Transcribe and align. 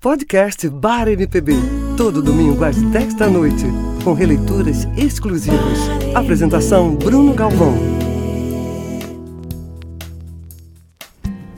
Podcast 0.00 0.68
Bar 0.68 1.08
MPB. 1.08 1.54
Todo 1.96 2.22
domingo 2.22 2.64
às 2.64 2.80
10 2.80 3.14
da 3.14 3.28
noite. 3.28 3.64
Com 4.04 4.12
releituras 4.12 4.84
exclusivas. 4.96 5.76
Apresentação 6.14 6.94
Bruno 6.94 7.34
Galvão. 7.34 7.74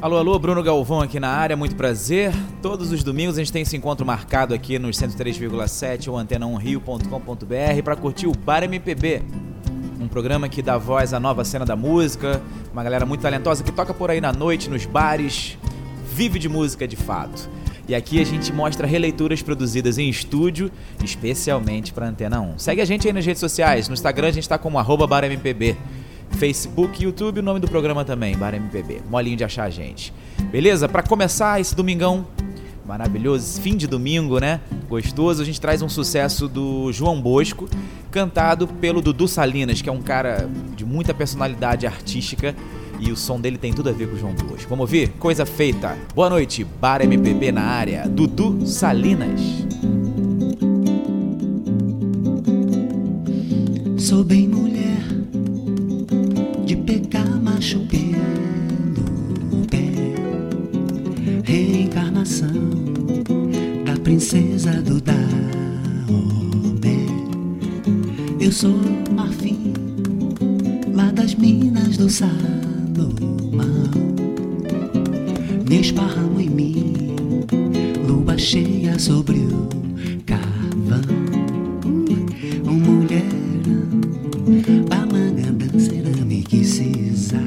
Alô, 0.01 0.17
alô, 0.17 0.39
Bruno 0.39 0.63
Galvão 0.63 1.03
aqui 1.03 1.21
na 1.21 1.29
área, 1.29 1.55
muito 1.55 1.77
prazer. 1.77 2.33
Todos 2.63 2.91
os 2.93 3.05
domingos 3.05 3.37
a 3.37 3.41
gente 3.41 3.53
tem 3.53 3.61
esse 3.61 3.77
encontro 3.77 4.07
marcado 4.07 4.55
aqui 4.55 4.79
nos 4.79 4.97
103,7 4.97 6.09
ou 6.09 6.17
antena1rio.com.br 6.17 7.83
para 7.85 7.95
curtir 7.95 8.27
o 8.27 8.33
Bar 8.33 8.65
MPB. 8.65 9.21
Um 10.01 10.09
programa 10.09 10.49
que 10.49 10.63
dá 10.63 10.79
voz 10.79 11.13
à 11.13 11.21
nova 11.21 11.45
cena 11.45 11.67
da 11.67 11.77
música, 11.77 12.41
uma 12.73 12.83
galera 12.83 13.05
muito 13.05 13.21
talentosa 13.21 13.63
que 13.63 13.71
toca 13.71 13.93
por 13.93 14.11
aí 14.11 14.19
na 14.19 14.33
noite, 14.33 14.71
nos 14.71 14.87
bares, 14.87 15.59
vive 16.15 16.39
de 16.39 16.49
música 16.49 16.89
de 16.89 16.97
fato. 16.97 17.60
E 17.91 17.95
aqui 17.97 18.21
a 18.21 18.25
gente 18.25 18.53
mostra 18.53 18.87
releituras 18.87 19.43
produzidas 19.43 19.99
em 19.99 20.09
estúdio, 20.09 20.71
especialmente 21.03 21.93
para 21.93 22.07
Antena 22.07 22.41
1. 22.41 22.57
Segue 22.61 22.81
a 22.81 22.85
gente 22.85 23.05
aí 23.09 23.13
nas 23.13 23.27
redes 23.27 23.41
sociais. 23.41 23.89
No 23.89 23.95
Instagram 23.95 24.29
a 24.29 24.31
gente 24.31 24.45
está 24.45 24.57
como 24.57 24.79
arroba 24.79 25.09
BarMPB. 25.09 25.77
Facebook, 26.39 27.03
YouTube, 27.03 27.41
o 27.41 27.43
nome 27.43 27.59
do 27.59 27.67
programa 27.67 28.05
também, 28.05 28.37
BarMPB. 28.37 29.03
Molinho 29.11 29.37
de 29.37 29.43
achar 29.43 29.65
a 29.65 29.71
gente. 29.71 30.15
Beleza? 30.53 30.89
Para 30.89 31.03
começar 31.03 31.61
esse 31.61 31.75
domingão 31.75 32.29
maravilhoso, 32.87 33.61
fim 33.61 33.77
de 33.77 33.89
domingo, 33.89 34.39
né? 34.39 34.61
Gostoso, 34.89 35.43
a 35.43 35.45
gente 35.45 35.61
traz 35.61 35.83
um 35.83 35.89
sucesso 35.89 36.47
do 36.47 36.93
João 36.93 37.21
Bosco, 37.21 37.69
cantado 38.09 38.69
pelo 38.69 39.03
Dudu 39.03 39.27
Salinas, 39.27 39.83
que 39.83 39.89
é 39.89 39.93
um 39.93 40.01
cara 40.01 40.49
de 40.77 40.85
muita 40.85 41.13
personalidade 41.13 41.89
artística 41.89 42.55
e 43.01 43.11
o 43.11 43.17
som 43.17 43.41
dele 43.41 43.57
tem 43.57 43.73
tudo 43.73 43.89
a 43.89 43.93
ver 43.93 44.09
com 44.09 44.15
o 44.15 44.19
João 44.19 44.35
Bosco. 44.35 44.69
Vamos 44.69 44.83
ouvir? 44.83 45.09
Coisa 45.19 45.47
feita. 45.47 45.97
Boa 46.15 46.29
noite, 46.29 46.65
Bar 46.65 47.01
MPB 47.03 47.51
na 47.51 47.63
área. 47.63 48.07
Dudu 48.07 48.67
Salinas. 48.67 49.41
Sou 53.99 54.23
bem 54.23 54.49
mulher 54.49 55.03
de 56.67 56.77
pegar 56.77 57.25
macho 57.25 57.81
pelo 57.87 59.67
pé. 59.67 59.79
Reencarnação 61.45 62.49
da 63.85 63.99
princesa 64.01 64.73
do 64.83 65.01
Daomé. 65.01 65.21
Eu 68.39 68.53
sou 68.53 68.75
marfim 69.15 69.73
lá 70.93 71.11
das 71.13 71.35
minas 71.35 71.97
do 71.97 72.11
sal 72.97 73.91
me 75.69 75.81
esparramo 75.81 76.41
em 76.41 76.51
mim, 76.51 76.95
lua 78.07 78.37
cheia 78.37 78.99
sobre 78.99 79.39
o 79.39 79.69
carvão. 80.27 81.01
Um 82.67 82.73
mulherão, 82.73 83.87
balanga, 84.89 85.53
danceira, 85.53 86.11
sisal. 86.65 87.41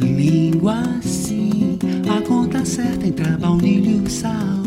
Língua 0.00 0.80
assim, 0.98 1.78
a 2.08 2.20
conta 2.28 2.64
certa 2.64 3.06
entre 3.06 3.26
a 3.26 3.38
baunilha 3.38 3.90
e 3.90 4.00
o 4.00 4.10
sal. 4.10 4.63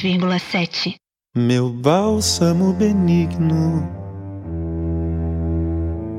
103,7. 0.00 0.94
Meu 1.36 1.68
bálsamo 1.68 2.72
benigno, 2.72 3.86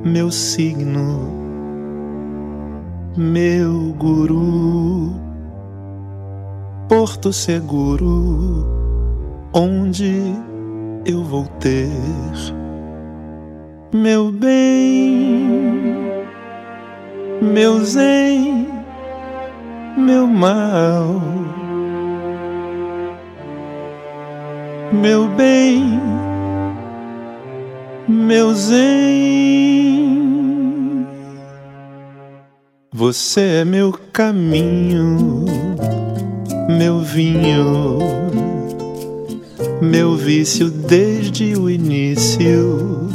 meu 0.05 0.29
signo, 0.29 1.27
meu 3.17 3.93
guru, 3.97 5.15
porto 6.87 7.33
seguro, 7.33 8.65
onde 9.51 10.33
eu 11.05 11.23
vou 11.23 11.47
ter 11.59 11.89
meu 13.93 14.31
bem, 14.31 15.49
meu 17.41 17.83
zen, 17.83 18.67
meu 19.97 20.25
mal. 20.27 21.60
Meu 24.91 25.27
bem, 25.29 25.99
meu 28.07 28.53
zen. 28.53 28.81
Você 32.93 33.61
é 33.61 33.65
meu 33.65 33.93
caminho, 34.11 35.45
meu 36.77 36.99
vinho, 36.99 37.99
meu 39.81 40.15
vício 40.15 40.69
desde 40.69 41.55
o 41.55 41.69
início 41.69 43.09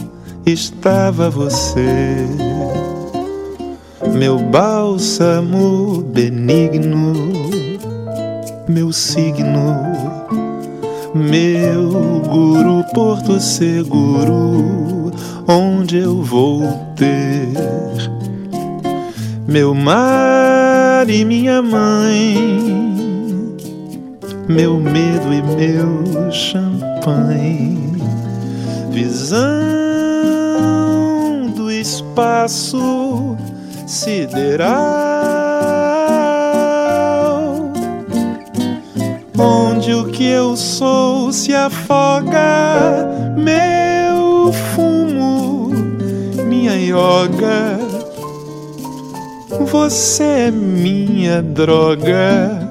estava 0.47 1.29
você. 1.29 2.27
Meu 4.15 4.39
bálsamo 4.39 6.03
benigno, 6.03 7.13
meu 8.67 8.93
signo 8.93 10.46
meu 11.17 12.21
guru 12.21 12.85
porto 12.93 13.41
seguro, 13.41 15.13
onde 15.49 15.99
eu 15.99 16.23
vou 16.23 16.63
ter 16.95 17.47
meu 19.49 19.75
mar 19.75 21.09
e 21.09 21.25
minha 21.25 21.63
mãe, 21.63 22.37
meu 24.49 24.79
medo 24.79 25.33
e 25.33 25.43
meu 25.43 26.31
champanhe, 26.33 27.97
visão 28.91 29.47
do 31.55 31.71
espaço 31.71 33.37
sideral, 33.87 35.36
onde 39.87 39.95
o 39.95 40.05
que 40.07 40.25
eu 40.27 40.57
sou 40.57 41.33
se 41.33 41.55
afoga, 41.55 43.09
meu 43.37 44.53
fumo, 44.53 45.71
minha 46.45 46.75
yoga. 46.75 47.79
Você 49.71 50.25
é 50.25 50.51
minha 50.51 51.41
droga, 51.41 52.69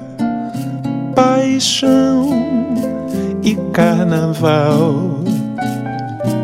paixão 1.14 2.28
e 3.42 3.54
carnaval. 3.72 5.20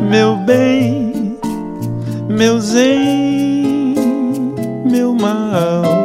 Meu 0.09 0.37
bem, 0.37 1.37
meu 2.27 2.59
zen, 2.59 3.93
meu 4.89 5.13
mal. 5.13 6.03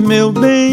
Meu 0.00 0.32
bem, 0.32 0.67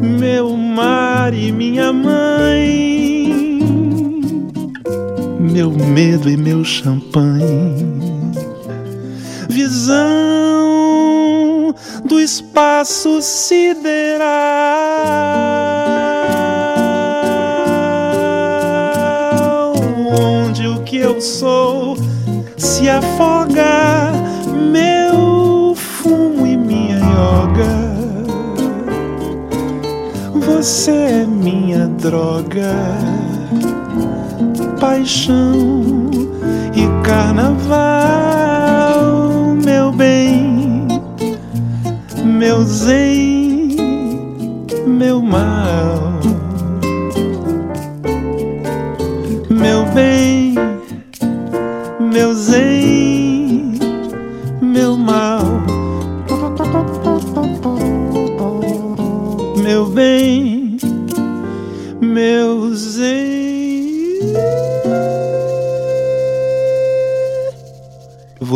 Meu 0.00 0.56
mar 0.56 1.34
e 1.34 1.52
minha 1.52 1.92
mãe, 1.92 3.01
meu 5.52 5.70
medo 5.70 6.30
e 6.30 6.36
meu 6.36 6.64
champanhe, 6.64 7.86
visão 9.50 10.02
do 12.06 12.18
espaço 12.18 13.20
sideral, 13.20 14.24
onde 20.18 20.66
o 20.66 20.82
que 20.84 20.96
eu 20.96 21.20
sou 21.20 21.98
se 22.56 22.88
afoga, 22.88 24.10
meu 24.72 25.74
fumo 25.74 26.46
e 26.46 26.56
minha 26.56 26.96
yoga. 26.96 27.92
Você 30.34 30.90
é 30.90 31.26
minha 31.26 31.88
droga, 31.88 32.74
paixão 34.82 36.10
e 36.74 36.88
carnaval, 37.06 37.76
meu 39.64 39.92
bem, 39.92 40.88
meu 42.24 42.64
zen, 42.64 43.31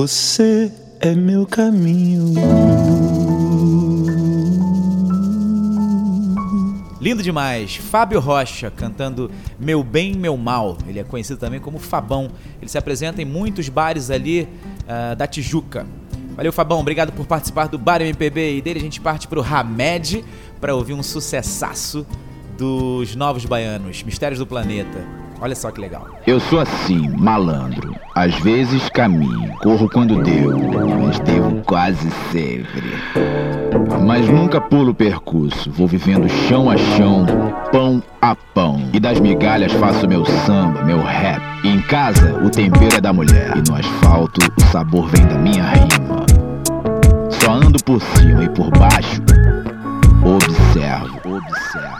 Você 0.06 0.70
é 1.00 1.16
meu 1.16 1.44
caminho. 1.44 2.32
Lindo 7.00 7.24
demais. 7.24 7.74
Fábio 7.74 8.20
Rocha 8.20 8.70
cantando 8.70 9.28
Meu 9.58 9.82
Bem, 9.82 10.14
Meu 10.14 10.36
Mal. 10.36 10.78
Ele 10.86 11.00
é 11.00 11.02
conhecido 11.02 11.40
também 11.40 11.58
como 11.58 11.80
Fabão. 11.80 12.30
Ele 12.62 12.70
se 12.70 12.78
apresenta 12.78 13.20
em 13.20 13.24
muitos 13.24 13.68
bares 13.68 14.08
ali 14.08 14.48
ah, 14.86 15.14
da 15.14 15.26
Tijuca. 15.26 15.84
Valeu, 16.36 16.52
Fabão. 16.52 16.78
Obrigado 16.78 17.10
por 17.10 17.26
participar 17.26 17.66
do 17.66 17.76
Bar 17.76 18.00
MPB. 18.00 18.58
E 18.58 18.62
dele 18.62 18.78
a 18.78 18.82
gente 18.82 19.00
parte 19.00 19.26
pro 19.26 19.42
Hamed 19.42 20.24
para 20.60 20.72
ouvir 20.72 20.94
um 20.94 21.02
sucessaço 21.02 22.06
dos 22.56 23.16
Novos 23.16 23.44
Baianos, 23.44 24.04
Mistérios 24.04 24.38
do 24.38 24.46
Planeta. 24.46 25.25
Olha 25.40 25.54
só 25.54 25.70
que 25.70 25.80
legal. 25.80 26.06
Eu 26.26 26.40
sou 26.40 26.60
assim, 26.60 27.08
malandro. 27.16 27.94
Às 28.14 28.34
vezes 28.36 28.88
caminho, 28.88 29.54
corro 29.58 29.88
quando 29.88 30.22
devo, 30.22 30.58
mas 31.02 31.18
devo 31.20 31.62
quase 31.62 32.10
sempre. 32.32 32.94
Mas 34.04 34.26
nunca 34.28 34.60
pulo 34.60 34.92
o 34.92 34.94
percurso, 34.94 35.70
vou 35.70 35.86
vivendo 35.86 36.28
chão 36.28 36.70
a 36.70 36.76
chão, 36.76 37.26
pão 37.70 38.02
a 38.22 38.34
pão. 38.34 38.88
E 38.92 38.98
das 38.98 39.20
migalhas 39.20 39.72
faço 39.72 40.08
meu 40.08 40.24
samba, 40.24 40.82
meu 40.82 41.02
rap. 41.02 41.42
E 41.62 41.68
em 41.68 41.82
casa, 41.82 42.42
o 42.42 42.50
tempero 42.50 42.96
é 42.96 43.00
da 43.00 43.12
mulher. 43.12 43.52
E 43.56 43.70
no 43.70 43.76
asfalto, 43.76 44.40
o 44.56 44.60
sabor 44.72 45.08
vem 45.08 45.26
da 45.26 45.36
minha 45.36 45.64
rima. 45.64 46.26
Só 47.30 47.52
ando 47.52 47.78
por 47.84 48.00
cima 48.00 48.44
e 48.44 48.48
por 48.48 48.70
baixo. 48.70 49.20
Observo, 50.24 51.36
observo. 51.36 51.95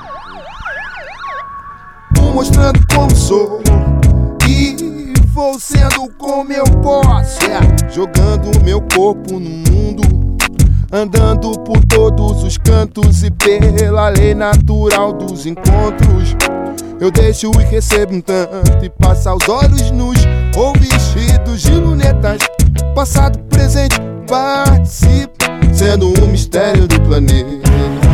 Mostrando 2.37 2.79
como 2.95 3.17
sou 3.17 3.63
e 4.47 4.77
vou 5.29 5.59
sendo 5.59 6.07
como 6.19 6.53
eu 6.53 6.65
posso. 6.83 7.39
É, 7.47 7.91
jogando 7.91 8.63
meu 8.63 8.83
corpo 8.95 9.41
no 9.41 9.49
mundo, 9.73 10.03
andando 10.93 11.53
por 11.61 11.83
todos 11.87 12.45
os 12.45 12.59
cantos 12.59 13.25
e 13.25 13.31
pela 13.31 14.11
lei 14.11 14.35
natural 14.35 15.15
dos 15.15 15.47
encontros. 15.47 16.37
Eu 17.01 17.11
deixo 17.11 17.51
e 17.59 17.65
recebo 17.65 18.15
um 18.15 18.21
tanto 18.21 18.85
e 18.85 18.91
passa 18.91 19.35
os 19.35 19.49
olhos 19.49 19.91
nus 19.91 20.19
ou 20.59 20.75
vestidos 20.75 21.63
de 21.63 21.73
lunetas. 21.73 22.43
Passado, 22.95 23.39
presente, 23.45 23.97
participo, 24.29 25.33
sendo 25.73 26.09
um 26.23 26.27
mistério 26.27 26.87
do 26.87 27.01
planeta. 27.01 28.06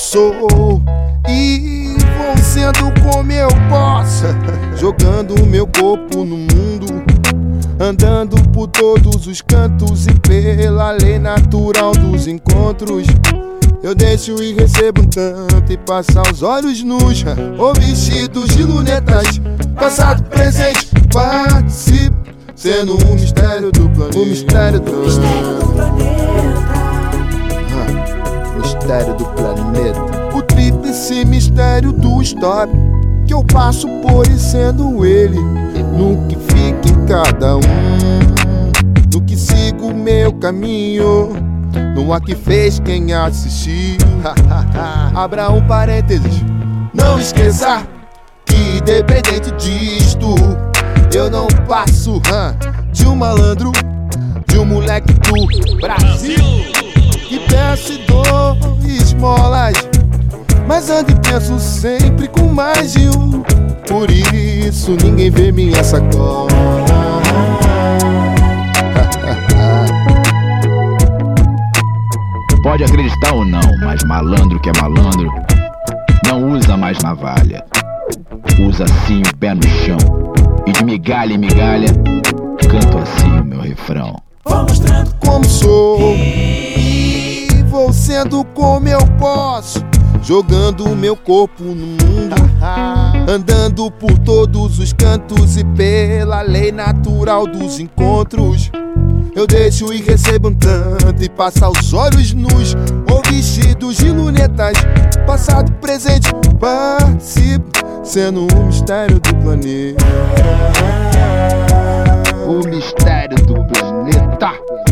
Sou 0.00 0.32
e 1.28 1.94
vou 2.16 2.36
sendo 2.42 2.90
como 3.02 3.30
eu 3.30 3.48
posso. 3.68 4.24
Jogando 4.74 5.34
o 5.42 5.46
meu 5.46 5.66
corpo 5.66 6.24
no 6.24 6.38
mundo, 6.38 7.04
andando 7.78 8.40
por 8.48 8.66
todos 8.68 9.26
os 9.26 9.42
cantos 9.42 10.06
e 10.06 10.14
pela 10.20 10.92
lei 10.92 11.18
natural 11.18 11.92
dos 11.92 12.26
encontros. 12.26 13.06
Eu 13.82 13.94
deixo 13.94 14.42
e 14.42 14.54
recebo 14.54 15.02
um 15.02 15.06
tanto 15.06 15.70
e 15.72 15.76
passa 15.76 16.22
os 16.32 16.42
olhos 16.42 16.82
nus 16.82 17.24
ou 17.58 17.74
vestidos 17.74 18.48
de 18.56 18.62
lunetas. 18.62 19.40
Passado, 19.74 20.22
presente, 20.24 20.88
participo, 21.12 22.16
sendo 22.54 22.94
um 23.06 23.14
mistério 23.14 23.70
do 23.70 23.88
planeta. 23.90 24.18
O 24.18 24.26
mistério 24.26 24.80
do 24.80 24.92
Ah, 27.72 28.58
Mistério 28.58 29.14
do 29.14 29.24
planeta. 29.24 29.49
O 30.34 30.42
tríplice 30.42 31.24
mistério 31.24 31.92
do 31.92 32.20
stop. 32.22 32.72
Que 33.26 33.34
eu 33.34 33.44
passo 33.44 33.88
por 34.00 34.26
e 34.26 34.38
sendo 34.38 35.04
ele. 35.04 35.38
No 35.96 36.26
que 36.26 36.36
fica 36.36 36.88
em 36.88 37.06
cada 37.06 37.56
um. 37.56 37.60
No 39.12 39.20
que 39.22 39.36
sigo 39.36 39.92
meu 39.94 40.32
caminho. 40.32 41.30
Não 41.94 42.12
há 42.12 42.20
que 42.20 42.34
fez 42.34 42.78
quem 42.80 43.12
assistiu. 43.12 43.98
Abra 45.14 45.50
um 45.50 45.64
parênteses. 45.66 46.42
Não 46.92 47.18
esqueça 47.18 47.86
que, 48.44 48.78
independente 48.78 49.52
disto, 49.52 50.34
eu 51.14 51.30
não 51.30 51.46
passo 51.68 52.20
hã, 52.32 52.56
de 52.92 53.06
um 53.06 53.14
malandro, 53.14 53.70
de 54.48 54.58
um 54.58 54.64
moleque 54.64 55.12
do 55.12 55.76
Brasil. 55.80 56.79
Que 57.30 57.38
peço 57.38 57.92
e 57.92 57.98
dou 57.98 58.58
esmolas, 58.84 59.88
mas 60.66 60.90
ando 60.90 61.12
e 61.12 61.14
penso 61.20 61.60
sempre 61.60 62.26
com 62.26 62.48
mais 62.48 62.94
de 62.94 63.08
um. 63.08 63.40
Por 63.86 64.10
isso 64.10 64.96
ninguém 65.00 65.30
vê 65.30 65.52
minha 65.52 65.84
sacola. 65.84 66.50
Pode 72.64 72.82
acreditar 72.82 73.32
ou 73.32 73.44
não, 73.44 73.60
mas 73.84 74.02
malandro 74.02 74.58
que 74.58 74.68
é 74.68 74.72
malandro 74.80 75.30
não 76.26 76.50
usa 76.50 76.76
mais 76.76 76.98
navalha. 76.98 77.64
Usa 78.58 78.82
assim 78.82 79.22
o 79.22 79.36
pé 79.36 79.54
no 79.54 79.62
chão. 79.62 79.98
E 80.66 80.72
de 80.72 80.84
migalha 80.84 81.34
em 81.34 81.38
migalha, 81.38 81.86
canto 82.68 82.98
assim 82.98 83.38
o 83.38 83.44
meu 83.44 83.60
refrão. 83.60 84.16
Vou 84.44 84.64
mostrando 84.64 85.14
como 85.20 85.44
sou 85.44 86.16
vou 87.70 87.92
sendo 87.92 88.44
como 88.46 88.88
eu 88.88 89.00
posso. 89.16 89.78
Jogando 90.22 90.84
o 90.84 90.96
meu 90.96 91.16
corpo 91.16 91.62
no 91.62 91.74
mundo, 91.74 92.34
andando 93.26 93.90
por 93.92 94.18
todos 94.18 94.78
os 94.78 94.92
cantos 94.92 95.56
e 95.56 95.64
pela 95.64 96.42
lei 96.42 96.70
natural 96.72 97.46
dos 97.46 97.78
encontros. 97.78 98.70
Eu 99.34 99.46
deixo 99.46 99.92
e 99.92 100.02
recebo 100.02 100.48
um 100.48 100.54
tanto 100.54 101.22
e 101.22 101.28
passa 101.28 101.70
os 101.70 101.94
olhos 101.94 102.34
nus 102.34 102.74
ou 103.10 103.22
vestidos 103.30 103.96
de 103.96 104.10
lunetas. 104.10 104.76
Passado, 105.24 105.72
presente, 105.80 106.28
participo, 106.58 107.70
sendo 108.02 108.46
um 108.54 108.66
mistério 108.66 109.20
do 109.20 109.34
planeta. 109.36 110.04
O 112.46 112.68
mistério 112.68 113.36
do 113.46 113.54
planeta. 113.64 114.89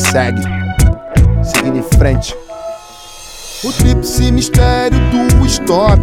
Segue, 0.00 0.42
seguindo 1.42 1.78
em 1.78 1.98
frente. 1.98 2.34
O 3.62 3.72
tríplice 3.72 4.32
mistério 4.32 4.98
do 5.10 5.46
stop 5.46 6.00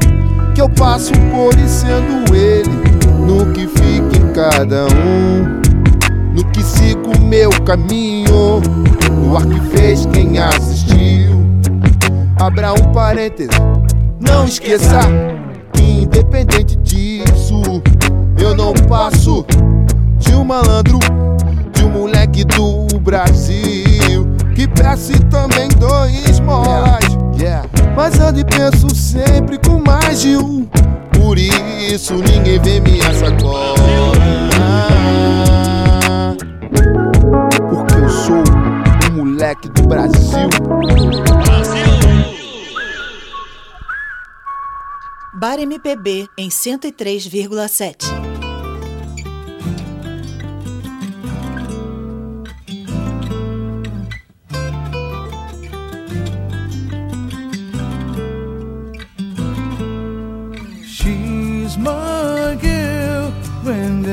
que 0.53 0.61
eu 0.61 0.69
passo 0.69 1.11
por 1.31 1.53
sendo 1.67 2.35
ele 2.35 2.69
no 3.25 3.51
que 3.53 3.67
fica 3.67 4.17
em 4.17 4.33
cada 4.33 4.85
um, 4.85 5.61
no 6.33 6.45
que 6.51 6.63
sigo 6.63 7.17
meu 7.19 7.49
caminho, 7.63 8.61
no 9.11 9.35
ar 9.35 9.45
que 9.45 9.59
fez 9.75 10.05
quem 10.07 10.37
assistiu. 10.37 11.45
Abra 12.39 12.73
um 12.73 12.91
parêntese, 12.93 13.49
não 14.19 14.45
esqueça 14.45 14.99
que 15.73 16.03
independente 16.03 16.75
disso, 16.77 17.61
eu 18.39 18.55
não 18.55 18.73
passo 18.87 19.43
de 20.19 20.33
um 20.35 20.43
malandro, 20.43 20.99
de 21.73 21.83
um 21.83 21.89
moleque 21.89 22.43
do 22.45 22.96
Brasil 23.07 24.27
que 24.53 24.67
peço 24.67 25.13
e 25.13 25.19
também 25.29 25.69
dou 25.79 26.05
esmolas. 26.29 27.05
Yeah. 27.39 27.65
Mas 27.95 28.19
ando 28.19 28.41
e 28.41 28.43
penso 28.43 28.93
sempre 28.93 29.57
com 29.59 29.79
mais 29.79 30.19
de 30.19 30.35
um. 30.35 30.65
Por 31.13 31.37
isso 31.37 32.15
ninguém 32.15 32.59
vê 32.59 32.81
minha 32.81 33.13
sacola. 33.13 33.77
Porque 37.69 37.93
eu 37.95 38.09
sou 38.09 38.43
um 39.09 39.23
moleque 39.23 39.69
do 39.69 39.83
Brasil. 39.83 40.49
Bar 45.33 45.59
MPB 45.59 46.27
em 46.37 46.49
103,7. 46.49 48.26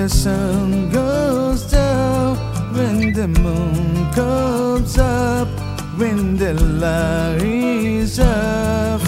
The 0.05 0.11
sun 0.11 0.91
goes 0.91 1.63
down, 1.71 2.37
when 2.75 3.15
the 3.15 3.27
moon 3.27 4.13
comes 4.13 4.99
up, 4.99 5.49
when 5.97 6.37
the 6.37 6.53
light 6.53 7.41
is 7.41 8.19
up. 8.21 9.01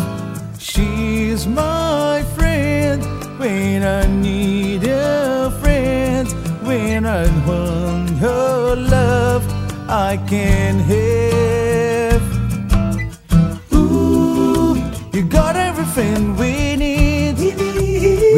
She's 0.59 1.47
my 1.47 2.25
friend 2.35 3.03
when 3.39 3.83
I 3.83 4.07
need 4.07 4.85
a 4.85 5.51
friend, 5.61 6.29
when 6.67 7.05
I 7.05 7.25
want 7.47 8.09
her 8.25 8.75
love, 8.75 9.45
I 9.91 10.17
can 10.27 10.79
have. 10.93 12.25
Ooh, 13.75 14.77
you 15.13 15.23
got 15.29 15.57
everything 15.57 16.37
we 16.39 16.76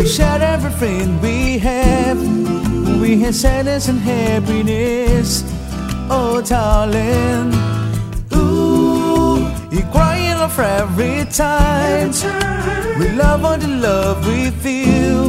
share 0.08 0.42
everything 0.42 1.20
we 1.20 1.58
have. 1.58 2.18
We 3.00 3.20
have 3.20 3.34
sadness 3.34 3.88
and 3.88 3.98
happiness. 3.98 5.44
Oh, 6.10 6.40
darling. 6.40 7.52
Ooh, 8.34 9.36
you 9.70 9.82
crying 9.92 10.38
off 10.44 10.58
every 10.58 11.24
time. 11.26 12.10
We 12.98 13.10
love 13.10 13.44
all 13.44 13.58
the 13.58 13.68
love 13.68 14.26
we 14.26 14.50
feel, 14.50 15.26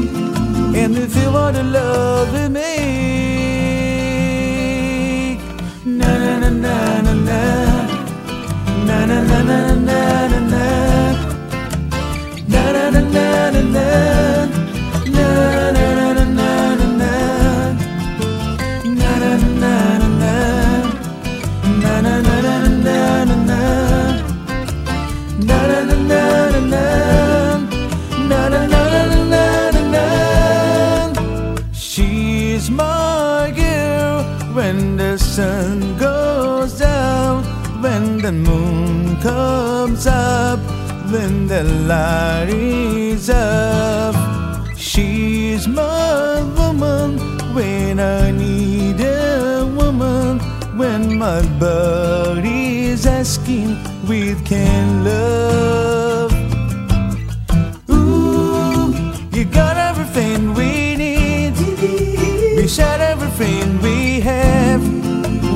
and 0.76 0.96
we 0.96 1.06
feel 1.08 1.36
all 1.36 1.52
the 1.52 1.64
love 1.64 2.34
we 2.34 2.48
make. 2.48 2.79
When 41.60 41.68
the 41.68 41.88
light 41.88 42.50
is 42.50 43.30
up. 43.30 44.16
She's 44.78 45.68
my 45.68 46.42
woman 46.58 47.18
when 47.54 48.00
I 48.00 48.32
need 48.32 49.00
a 49.02 49.66
woman, 49.66 50.40
when 50.78 51.18
my 51.18 51.42
body's 51.60 53.06
asking 53.06 53.78
we 54.08 54.36
can 54.46 55.04
love. 55.04 56.32
Ooh, 57.90 58.94
you 59.34 59.46
got 59.46 59.76
everything 59.78 60.54
we 60.54 60.96
need. 60.96 61.54
We 62.56 62.68
share 62.68 63.02
everything 63.02 63.82
we 63.82 64.22
have. 64.22 64.82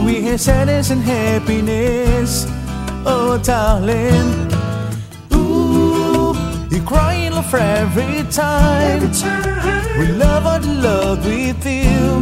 We 0.06 0.22
have 0.24 0.42
sadness 0.42 0.90
and 0.90 1.02
happiness. 1.02 2.46
Oh, 3.06 3.40
darling. 3.42 4.43
For 7.54 7.60
every 7.60 8.24
time. 8.32 9.02
We 10.00 10.08
love 10.24 10.44
all 10.48 10.60
the 10.60 10.74
love 10.88 11.24
we 11.24 11.54
feel. 11.64 12.16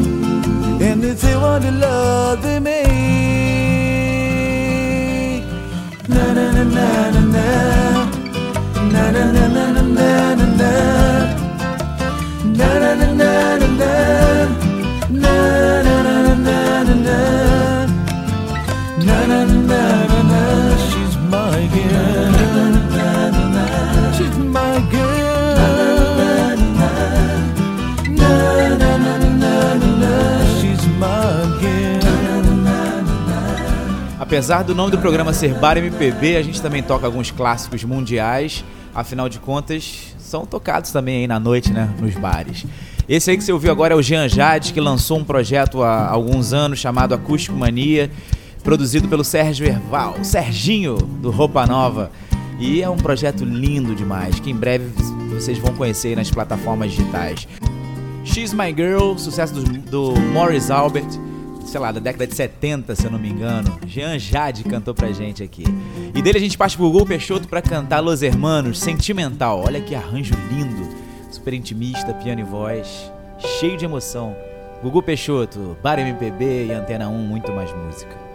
And 0.86 1.02
we 1.02 1.14
feel 1.16 1.40
all 1.46 1.58
the 1.60 1.72
love 1.72 2.44
we 2.44 2.60
make. 2.60 2.92
Na 6.10 6.24
na 6.38 6.46
na 6.52 6.64
na. 6.76 6.88
Na 8.94 9.04
na 9.16 9.24
na 9.36 9.46
na 9.56 9.66
na 9.76 9.82
na 9.98 10.36
na 10.36 10.46
na. 10.60 10.72
Na 12.60 12.70
na 12.84 12.92
na 13.02 13.08
na 13.22 13.32
na 13.62 13.68
na. 13.80 13.92
Na 14.52 14.61
apesar 34.42 34.64
do 34.64 34.74
nome 34.74 34.90
do 34.90 34.98
programa 34.98 35.34
ser 35.34 35.54
Bar 35.54 35.78
MPB, 35.78 36.36
a 36.36 36.42
gente 36.42 36.60
também 36.60 36.82
toca 36.82 37.06
alguns 37.06 37.30
clássicos 37.30 37.84
mundiais. 37.84 38.66
Afinal 38.92 39.30
de 39.30 39.38
contas, 39.38 40.16
são 40.18 40.48
tocados 40.48 40.92
também 40.92 41.18
aí 41.18 41.28
na 41.28 41.40
noite, 41.40 41.72
né? 41.72 41.88
Nos 42.02 42.16
bares. 42.16 42.66
Esse 43.08 43.30
aí 43.30 43.38
que 43.38 43.44
você 43.44 43.54
ouviu 43.54 43.72
agora 43.72 43.94
é 43.94 43.96
o 43.96 44.02
Jean 44.02 44.28
Jade, 44.28 44.74
que 44.74 44.82
lançou 44.82 45.20
um 45.20 45.24
projeto 45.24 45.84
há 45.84 46.08
alguns 46.10 46.54
anos 46.54 46.80
chamado 46.80 47.14
Acústico 47.14 47.56
Mania, 47.56 48.10
produzido 48.64 49.08
pelo 49.08 49.24
Sérgio 49.24 49.68
Erval, 49.68 50.16
Serginho 50.24 50.96
do 50.96 51.30
Roupa 51.30 51.68
Nova. 51.68 52.12
E 52.60 52.82
é 52.82 52.90
um 52.90 52.98
projeto 52.98 53.46
lindo 53.46 53.94
demais, 53.94 54.40
que 54.40 54.50
em 54.50 54.56
breve 54.56 54.86
vocês 55.30 55.60
vão 55.60 55.76
conhecer 55.76 56.16
nas 56.16 56.32
plataformas 56.32 56.94
digitais. 56.94 57.48
She's 58.26 58.56
My 58.56 58.74
Girl, 58.76 59.18
sucesso 59.18 59.54
do, 59.54 59.64
do 59.64 60.20
Morris 60.34 60.72
Albert, 60.72 61.10
sei 61.66 61.80
lá, 61.80 61.92
da 61.92 62.00
década 62.00 62.28
de 62.28 62.36
70, 62.36 62.96
se 62.96 63.06
eu 63.06 63.12
não 63.12 63.20
me 63.20 63.30
engano. 63.30 63.80
Jean 63.86 64.18
Jade 64.18 64.64
cantou 64.64 64.94
pra 64.94 65.12
gente 65.12 65.44
aqui. 65.44 65.64
E 66.14 66.22
dele 66.22 66.38
a 66.38 66.42
gente 66.42 66.58
parte 66.58 66.76
pro 66.76 66.88
Google 66.88 67.06
Peixoto 67.06 67.48
pra 67.48 67.62
cantar 67.62 68.00
Los 68.00 68.22
Hermanos, 68.22 68.80
Sentimental. 68.80 69.64
Olha 69.66 69.82
que 69.82 69.96
arranjo 69.96 70.36
lindo, 70.50 70.90
super 71.32 71.54
intimista, 71.54 72.14
piano 72.14 72.42
e 72.42 72.44
voz, 72.44 73.12
cheio 73.60 73.78
de 73.78 73.86
emoção. 73.86 74.36
Gugu 74.82 75.04
Peixoto, 75.04 75.78
Bar 75.84 76.00
MPB 76.00 76.68
e 76.68 76.72
Antena 76.72 77.08
1, 77.08 77.18
muito 77.18 77.52
mais 77.52 77.72
música. 77.72 78.31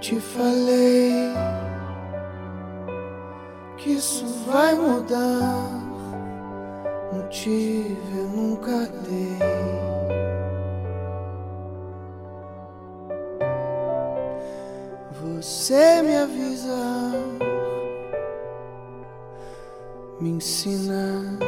Te 0.00 0.20
falei 0.20 1.34
que 3.76 3.90
isso 3.92 4.26
vai 4.46 4.74
mudar. 4.74 5.78
Motivo 7.12 8.16
eu 8.16 8.28
nunca 8.28 8.86
dei. 9.06 9.38
Você 15.20 16.02
me 16.02 16.16
avisa, 16.16 17.12
me 20.20 20.30
ensina, 20.30 21.38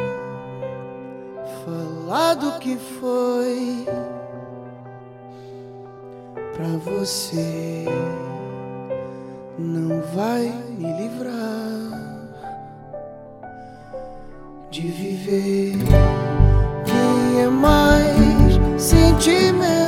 falar 1.65 2.35
do 2.35 2.59
que 2.59 2.77
foi 2.77 3.87
pra 6.55 6.67
você 6.85 7.87
não 9.61 10.01
vai 10.15 10.53
me 10.79 10.93
livrar 10.95 11.91
de 14.71 14.81
viver. 14.83 15.75
Quem 16.85 17.43
é 17.43 17.49
mais 17.49 18.83
sentimental 18.83 19.80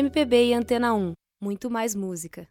MPB 0.00 0.46
e 0.46 0.54
Antena 0.54 0.94
1. 0.94 1.12
Muito 1.42 1.68
mais 1.68 1.94
música. 1.94 2.48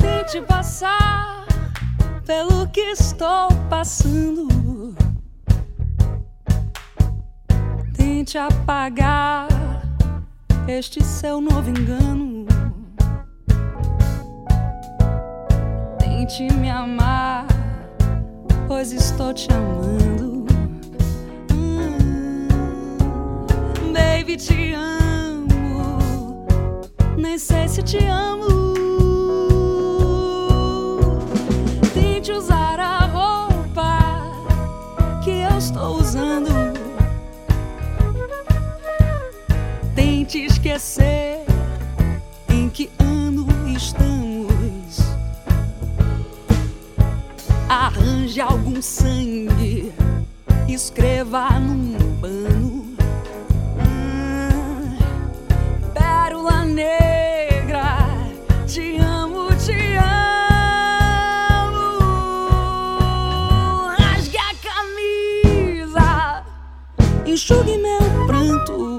Tente 0.00 0.42
passar 0.48 1.46
pelo 2.26 2.68
que 2.72 2.80
estou 2.80 3.48
passando. 3.70 4.48
Tente 8.32 8.38
apagar 8.38 9.46
este 10.66 11.04
seu 11.04 11.38
novo 11.38 11.68
engano. 11.68 12.46
Tente 15.98 16.50
me 16.54 16.70
amar, 16.70 17.46
pois 18.66 18.90
estou 18.90 19.34
te 19.34 19.52
amando. 19.52 20.46
Hum. 21.52 22.48
Baby, 23.92 24.38
te 24.38 24.72
amo. 24.76 26.46
Nem 27.18 27.36
sei 27.36 27.68
se 27.68 27.82
te 27.82 27.98
amo. 28.08 28.72
Tente 31.92 32.32
usar 32.32 32.51
esquecer 40.62 41.44
em 42.48 42.68
que 42.68 42.88
ano 43.00 43.44
estamos. 43.76 45.00
Arranje 47.68 48.40
algum 48.40 48.80
sangue, 48.80 49.92
escreva 50.68 51.58
num 51.58 52.16
pano. 52.20 52.94
Ah, 53.80 54.94
Pérola 55.94 56.64
negra, 56.64 58.06
te 58.64 58.98
amo, 58.98 59.48
te 59.56 59.96
amo. 59.96 60.38
Rasgue 63.98 64.38
a 64.38 64.54
camisa, 64.62 66.44
enxugue 67.26 67.78
meu 67.78 68.26
pranto. 68.28 68.91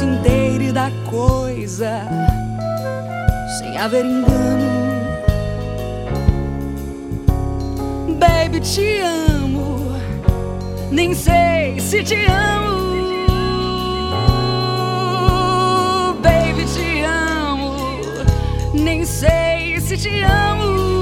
Se 0.00 0.06
inteire 0.06 0.72
da 0.72 0.90
coisa 1.10 2.08
sem 3.58 3.76
haver 3.76 4.06
engano. 4.06 4.64
Baby, 8.18 8.60
te 8.60 9.02
amo. 9.02 9.92
Nem 10.90 11.12
sei 11.14 11.78
se 11.80 12.02
te 12.02 12.24
amo. 12.30 12.94
Baby, 16.22 16.64
te 16.64 17.04
amo. 17.04 18.00
Nem 18.72 19.04
sei 19.04 19.78
se 19.82 19.98
te 19.98 20.22
amo. 20.22 20.99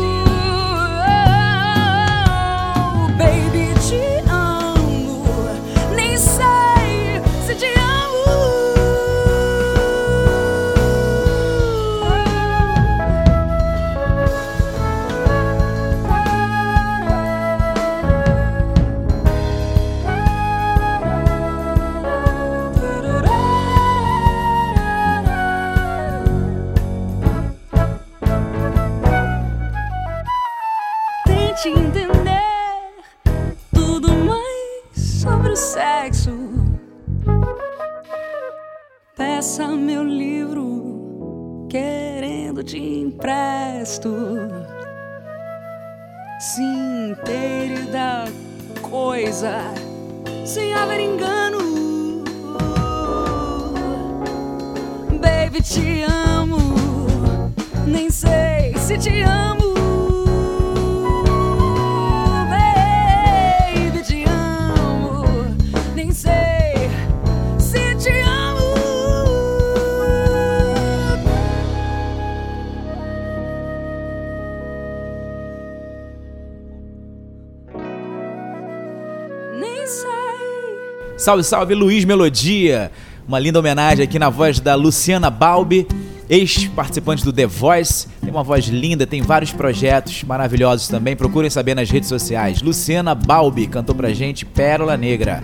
Salve, 81.16 81.42
salve, 81.42 81.74
Luiz 81.74 82.04
Melodia. 82.04 82.92
Uma 83.26 83.38
linda 83.38 83.58
homenagem 83.58 84.04
aqui 84.04 84.18
na 84.18 84.30
voz 84.30 84.60
da 84.60 84.74
Luciana 84.74 85.28
Balbi, 85.30 85.86
ex-participante 86.30 87.24
do 87.24 87.32
The 87.32 87.46
Voice. 87.46 88.06
Tem 88.20 88.30
uma 88.30 88.42
voz 88.44 88.66
linda, 88.66 89.06
tem 89.06 89.20
vários 89.20 89.52
projetos 89.52 90.22
maravilhosos 90.22 90.88
também. 90.88 91.16
Procurem 91.16 91.50
saber 91.50 91.74
nas 91.74 91.90
redes 91.90 92.08
sociais. 92.08 92.62
Luciana 92.62 93.14
Balbi 93.14 93.66
cantou 93.66 93.94
pra 93.94 94.12
gente 94.12 94.46
Pérola 94.46 94.96
Negra, 94.96 95.42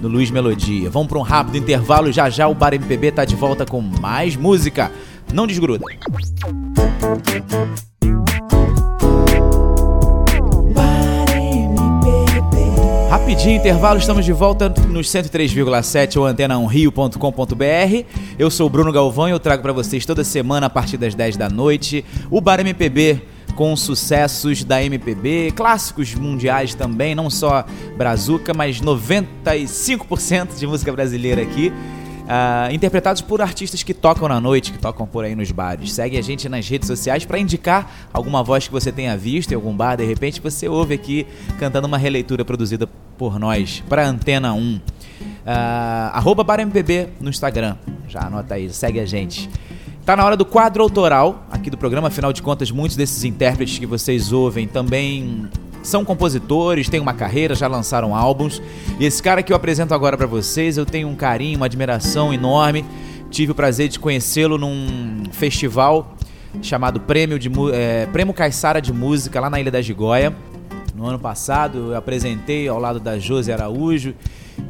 do 0.00 0.08
Luiz 0.08 0.30
Melodia. 0.30 0.90
Vamos 0.90 1.08
pra 1.08 1.18
um 1.18 1.22
rápido 1.22 1.56
intervalo. 1.56 2.12
Já 2.12 2.28
já 2.28 2.46
o 2.46 2.54
Bar 2.54 2.74
MPB 2.74 3.12
tá 3.12 3.24
de 3.24 3.34
volta 3.34 3.64
com 3.64 3.80
mais 3.80 4.36
música. 4.36 4.92
Não 5.32 5.46
desgruda. 5.46 5.84
Rapidinho 13.14 13.54
intervalo, 13.54 13.96
estamos 14.00 14.24
de 14.24 14.32
volta 14.32 14.68
nos 14.88 15.06
103,7 15.06 16.16
ou 16.16 16.26
antena1rio.com.br. 16.26 18.06
Eu 18.36 18.50
sou 18.50 18.66
o 18.66 18.68
Bruno 18.68 18.90
Galvão 18.90 19.28
e 19.28 19.30
eu 19.30 19.38
trago 19.38 19.62
para 19.62 19.72
vocês 19.72 20.04
toda 20.04 20.24
semana 20.24 20.66
a 20.66 20.68
partir 20.68 20.96
das 20.96 21.14
10 21.14 21.36
da 21.36 21.48
noite 21.48 22.04
o 22.28 22.40
Bar 22.40 22.58
MPB 22.58 23.22
com 23.54 23.76
sucessos 23.76 24.64
da 24.64 24.82
MPB, 24.82 25.52
clássicos 25.54 26.12
mundiais 26.16 26.74
também, 26.74 27.14
não 27.14 27.30
só 27.30 27.64
brazuca, 27.96 28.52
mas 28.52 28.80
95% 28.80 30.58
de 30.58 30.66
música 30.66 30.90
brasileira 30.90 31.40
aqui. 31.40 31.72
Ah, 32.28 32.68
interpretados 32.72 33.20
por 33.22 33.42
artistas 33.42 33.82
que 33.82 33.92
tocam 33.92 34.28
na 34.28 34.40
noite, 34.40 34.72
que 34.72 34.78
tocam 34.78 35.06
por 35.06 35.24
aí 35.24 35.34
nos 35.34 35.50
bares. 35.50 35.92
Segue 35.92 36.16
a 36.16 36.22
gente 36.22 36.48
nas 36.48 36.68
redes 36.68 36.86
sociais 36.86 37.24
para 37.24 37.38
indicar 37.38 38.08
alguma 38.12 38.42
voz 38.42 38.66
que 38.66 38.72
você 38.72 38.90
tenha 38.90 39.16
visto 39.16 39.52
em 39.52 39.54
algum 39.54 39.74
bar, 39.74 39.96
de 39.96 40.04
repente 40.04 40.40
você 40.40 40.68
ouve 40.68 40.94
aqui 40.94 41.26
cantando 41.58 41.86
uma 41.86 41.98
releitura 41.98 42.44
produzida 42.44 42.88
por 43.18 43.38
nós 43.38 43.82
para 43.88 44.06
Antena 44.06 44.52
1. 44.52 44.80
Ah, 45.46 46.10
arroba 46.14 46.42
Bar 46.42 46.60
MPB 46.60 47.08
no 47.20 47.28
Instagram. 47.28 47.76
Já 48.08 48.26
anota 48.26 48.54
aí, 48.54 48.70
segue 48.70 49.00
a 49.00 49.06
gente. 49.06 49.50
Tá 50.04 50.14
na 50.14 50.24
hora 50.24 50.36
do 50.36 50.44
quadro 50.44 50.82
autoral 50.82 51.46
aqui 51.50 51.70
do 51.70 51.78
programa, 51.78 52.08
afinal 52.08 52.32
de 52.32 52.42
contas, 52.42 52.70
muitos 52.70 52.96
desses 52.96 53.24
intérpretes 53.24 53.78
que 53.78 53.86
vocês 53.86 54.32
ouvem 54.32 54.66
também 54.68 55.48
são 55.84 56.04
compositores, 56.04 56.88
têm 56.88 56.98
uma 56.98 57.14
carreira, 57.14 57.54
já 57.54 57.68
lançaram 57.68 58.16
álbuns. 58.16 58.60
E 58.98 59.04
esse 59.04 59.22
cara 59.22 59.42
que 59.42 59.52
eu 59.52 59.56
apresento 59.56 59.94
agora 59.94 60.16
pra 60.16 60.26
vocês, 60.26 60.76
eu 60.76 60.86
tenho 60.86 61.06
um 61.06 61.14
carinho, 61.14 61.56
uma 61.58 61.66
admiração 61.66 62.32
enorme. 62.32 62.84
Tive 63.30 63.52
o 63.52 63.54
prazer 63.54 63.88
de 63.88 63.98
conhecê-lo 63.98 64.58
num 64.58 65.24
festival 65.30 66.16
chamado 66.62 67.00
Prêmio, 67.00 67.38
de, 67.38 67.50
é, 67.72 68.06
Prêmio 68.06 68.32
Caissara 68.32 68.80
de 68.80 68.92
Música, 68.92 69.40
lá 69.40 69.50
na 69.50 69.60
Ilha 69.60 69.70
da 69.70 69.82
Gigóia. 69.82 70.34
No 70.94 71.06
ano 71.06 71.18
passado 71.18 71.92
eu 71.92 71.96
apresentei 71.96 72.68
ao 72.68 72.78
lado 72.78 73.00
da 73.00 73.18
Josi 73.18 73.52
Araújo 73.52 74.14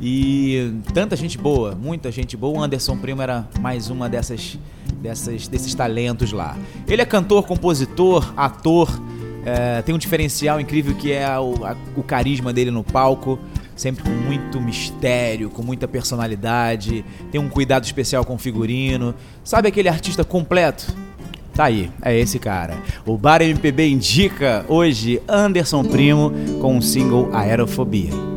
e 0.00 0.72
tanta 0.92 1.14
gente 1.14 1.37
boa, 1.37 1.74
muita 1.74 2.11
gente 2.11 2.37
boa. 2.37 2.59
O 2.59 2.62
Anderson 2.62 2.96
Primo 2.96 3.20
era 3.20 3.46
mais 3.61 3.90
uma 3.90 4.09
dessas, 4.09 4.59
dessas 5.03 5.46
desses 5.46 5.74
talentos 5.74 6.33
lá. 6.33 6.57
Ele 6.88 7.03
é 7.03 7.05
cantor, 7.05 7.44
compositor, 7.44 8.33
ator, 8.37 8.88
é, 9.44 9.83
tem 9.83 9.94
um 9.94 9.98
diferencial 9.98 10.61
incrível 10.61 10.94
que 10.94 11.12
é 11.12 11.28
o, 11.38 11.64
a- 11.64 11.76
o 11.96 12.02
carisma 12.02 12.52
dele 12.52 12.70
no 12.70 12.83
palco. 12.85 13.38
sempre 13.76 14.04
com 14.04 14.11
muito 14.11 14.61
mistério, 14.61 15.50
com 15.50 15.61
muita 15.62 15.88
personalidade, 15.88 17.04
tem 17.33 17.40
um 17.40 17.48
cuidado 17.48 17.83
especial 17.85 18.24
com 18.24 18.35
o 18.35 18.38
figurino. 18.38 19.14
Sabe 19.42 19.66
aquele 19.68 19.88
artista 19.88 20.24
completo? 20.24 20.94
Tá 21.52 21.64
aí, 21.64 21.90
é 22.02 22.16
esse 22.18 22.38
cara. 22.38 22.76
O 23.07 23.16
Bar 23.16 23.42
MPB 23.42 23.88
indica 23.88 24.64
hoje 24.68 25.20
Anderson 25.28 25.85
Primo 25.85 26.33
com 26.61 26.78
o 26.78 26.83
single 26.83 27.30
Aerofobia. 27.33 28.33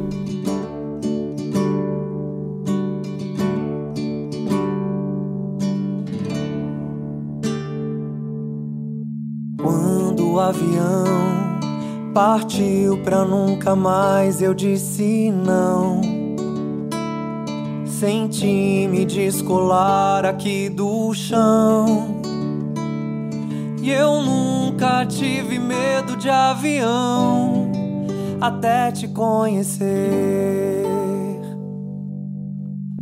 Partiu 12.17 12.97
pra 13.03 13.23
nunca 13.23 13.75
mais, 13.75 14.41
eu 14.41 14.51
disse 14.51 15.31
não. 15.31 16.01
Senti 17.85 18.87
me 18.89 19.05
descolar 19.05 20.25
aqui 20.25 20.67
do 20.67 21.13
chão. 21.13 22.19
E 23.83 23.91
eu 23.91 24.23
nunca 24.23 25.05
tive 25.05 25.59
medo 25.59 26.17
de 26.17 26.27
avião 26.27 27.71
até 28.41 28.91
te 28.91 29.07
conhecer. 29.07 29.85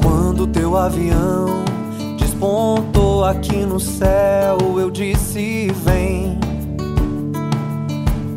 Quando 0.04 0.46
teu 0.46 0.76
avião 0.76 1.64
despontou 2.18 3.24
aqui 3.24 3.66
no 3.66 3.80
céu, 3.80 4.58
eu 4.78 4.92
disse: 4.92 5.72
Vem. 5.86 6.45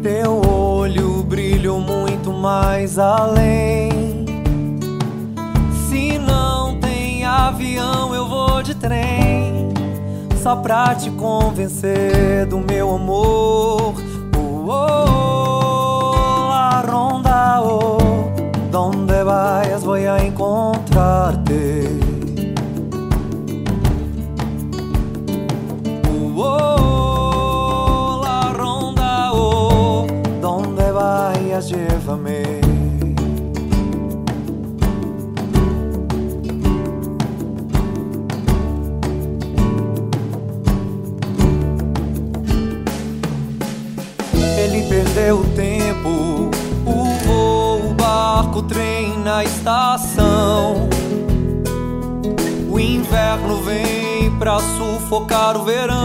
Teu 0.08 0.40
olho 0.40 1.22
brilhou 1.22 1.82
muito 1.82 2.32
mais 2.32 2.98
além. 2.98 4.24
Se 5.86 6.18
não 6.18 6.80
tem 6.80 7.26
avião, 7.26 8.14
eu 8.14 8.26
vou 8.26 8.62
de 8.62 8.74
trem. 8.74 9.68
Só 10.42 10.56
pra 10.56 10.94
te 10.94 11.10
convencer 11.10 12.46
do 12.46 12.58
meu 12.58 12.94
amor. 12.94 13.96
Oh, 14.34 14.64
oh, 14.66 16.48
la 16.48 16.80
ronda, 16.80 17.60
oh. 17.60 17.98
Donde 18.72 19.22
vayas 19.22 19.84
voy 19.84 20.06
a 20.06 20.24
encontrarte. 20.24 21.84
Oh, 26.08 26.40
oh, 26.40 26.67
vayas, 31.68 31.70
llévame. 31.70 32.60
Ele 44.58 44.82
perdeu 44.88 45.40
o 45.40 45.44
tempo, 45.54 46.50
o 46.86 47.04
voo, 47.24 47.90
o 47.90 47.94
barco, 47.94 48.60
o 48.60 48.62
trem 48.62 49.18
na 49.18 49.44
estação. 49.44 50.88
O 52.70 52.78
inverno 52.78 53.62
vem 53.62 54.30
pra 54.38 54.58
sufocar 54.60 55.56
o 55.56 55.64
verão. 55.64 55.97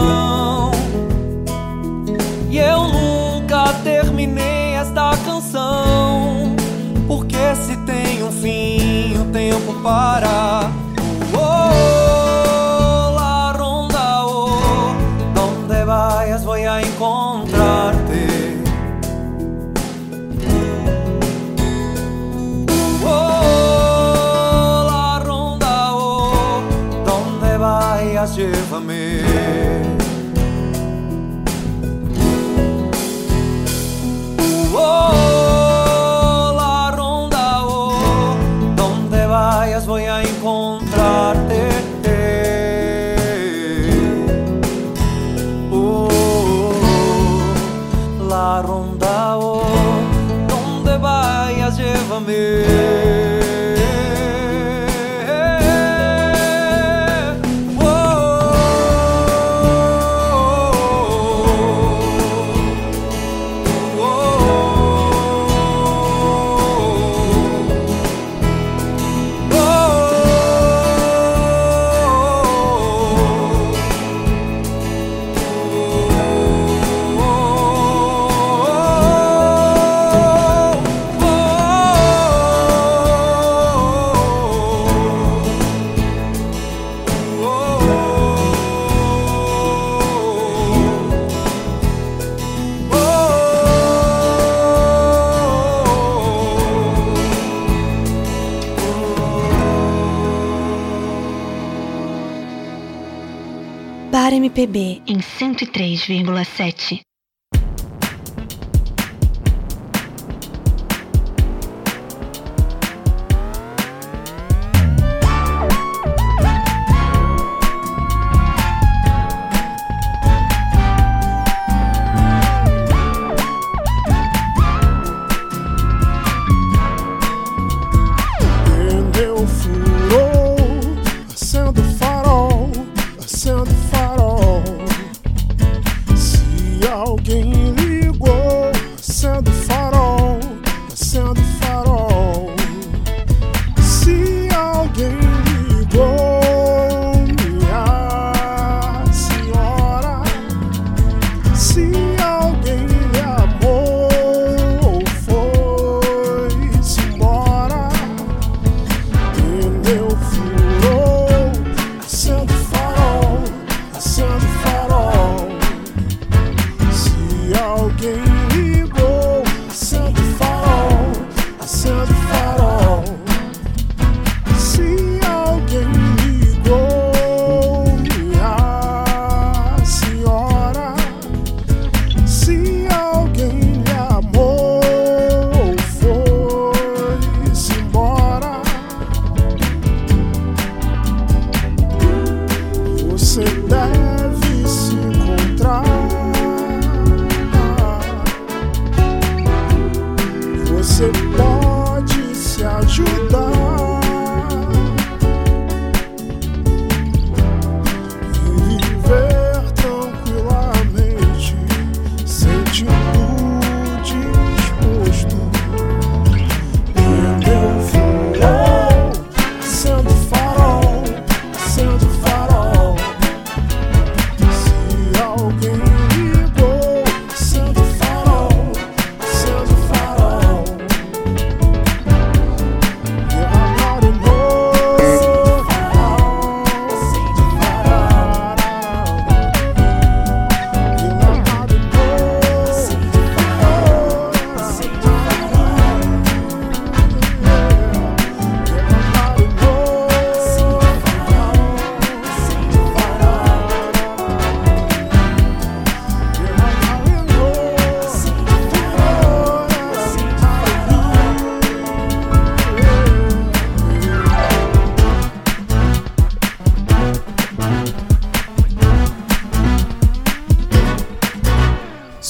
MPB 104.54 105.02
em 105.08 105.18
103,7. 105.18 107.00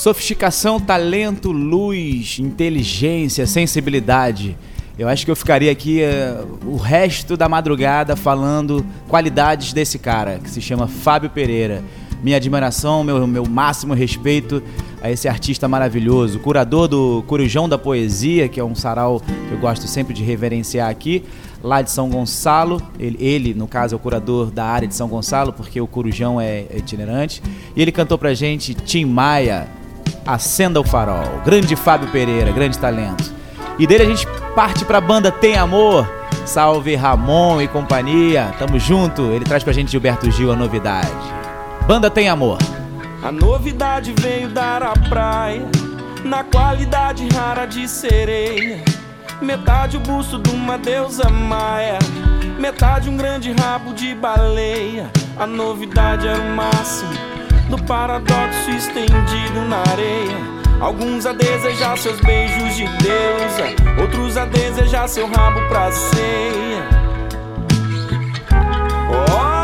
Sofisticação, 0.04 0.78
talento, 0.78 1.50
luz, 1.50 2.38
inteligência, 2.38 3.46
sensibilidade. 3.46 4.54
Eu 4.98 5.08
acho 5.08 5.24
que 5.24 5.30
eu 5.30 5.34
ficaria 5.34 5.72
aqui 5.72 6.02
uh, 6.02 6.68
o 6.68 6.76
resto 6.76 7.38
da 7.38 7.48
madrugada 7.48 8.14
falando 8.14 8.84
qualidades 9.08 9.72
desse 9.72 9.98
cara, 9.98 10.38
que 10.40 10.50
se 10.50 10.60
chama 10.60 10.86
Fábio 10.86 11.30
Pereira. 11.30 11.82
Minha 12.22 12.36
admiração, 12.36 13.02
meu, 13.02 13.26
meu 13.26 13.46
máximo 13.46 13.94
respeito 13.94 14.62
a 15.02 15.10
esse 15.10 15.26
artista 15.26 15.66
maravilhoso, 15.66 16.38
curador 16.38 16.86
do 16.86 17.24
Corujão 17.26 17.66
da 17.66 17.78
Poesia, 17.78 18.46
que 18.46 18.60
é 18.60 18.64
um 18.64 18.74
sarau 18.74 19.20
que 19.20 19.54
eu 19.54 19.58
gosto 19.58 19.88
sempre 19.88 20.12
de 20.12 20.22
reverenciar 20.22 20.90
aqui, 20.90 21.24
lá 21.62 21.80
de 21.80 21.90
São 21.90 22.10
Gonçalo. 22.10 22.78
Ele, 22.98 23.16
ele, 23.18 23.54
no 23.54 23.66
caso, 23.66 23.94
é 23.94 23.96
o 23.96 23.98
curador 23.98 24.50
da 24.50 24.66
área 24.66 24.86
de 24.86 24.94
São 24.94 25.08
Gonçalo, 25.08 25.50
porque 25.50 25.80
o 25.80 25.86
Corujão 25.86 26.38
é 26.38 26.66
itinerante. 26.76 27.42
E 27.74 27.80
ele 27.80 27.90
cantou 27.90 28.18
pra 28.18 28.34
gente 28.34 28.74
Tim 28.74 29.06
Maia, 29.06 29.66
Acenda 30.26 30.80
o 30.80 30.84
Farol. 30.84 31.42
Grande 31.44 31.76
Fábio 31.76 32.10
Pereira, 32.10 32.50
grande 32.50 32.78
talento. 32.78 33.32
E 33.78 33.86
dele 33.86 34.04
a 34.04 34.06
gente 34.06 34.26
parte 34.54 34.84
pra 34.84 35.00
banda 35.00 35.30
Tem 35.30 35.56
Amor. 35.56 36.08
Salve 36.46 36.94
Ramon 36.94 37.60
e 37.60 37.68
companhia. 37.68 38.54
Tamo 38.58 38.78
junto. 38.78 39.22
Ele 39.32 39.44
traz 39.44 39.62
pra 39.62 39.72
gente 39.72 39.90
Gilberto 39.90 40.30
Gil 40.30 40.50
a 40.50 40.56
novidade. 40.56 41.10
Banda 41.86 42.10
Tem 42.10 42.28
Amor. 42.28 42.58
A 43.22 43.30
novidade 43.30 44.14
veio 44.18 44.48
dar 44.48 44.82
a 44.82 44.92
praia 45.08 45.66
na 46.24 46.42
qualidade 46.42 47.28
rara 47.34 47.66
de 47.66 47.86
sereia. 47.86 48.82
Metade 49.42 49.96
o 49.96 50.00
busto 50.00 50.38
de 50.38 50.50
uma 50.50 50.78
deusa 50.78 51.28
maia, 51.28 51.98
metade 52.58 53.10
um 53.10 53.16
grande 53.16 53.52
rabo 53.52 53.92
de 53.92 54.14
baleia. 54.14 55.10
A 55.36 55.46
novidade 55.46 56.26
era 56.26 56.40
o 56.40 56.56
máximo 56.56 57.33
do 57.68 57.82
paradoxo 57.84 58.70
estendido 58.70 59.60
na 59.68 59.78
areia. 59.90 60.54
Alguns 60.80 61.24
a 61.24 61.32
desejar 61.32 61.96
seus 61.96 62.20
beijos 62.20 62.76
de 62.76 62.84
deusa, 62.84 64.00
outros 64.00 64.36
a 64.36 64.44
desejar 64.44 65.08
seu 65.08 65.26
rabo 65.26 65.60
pra 65.68 65.90
ceia. 65.90 66.88
Oh, 69.10 69.63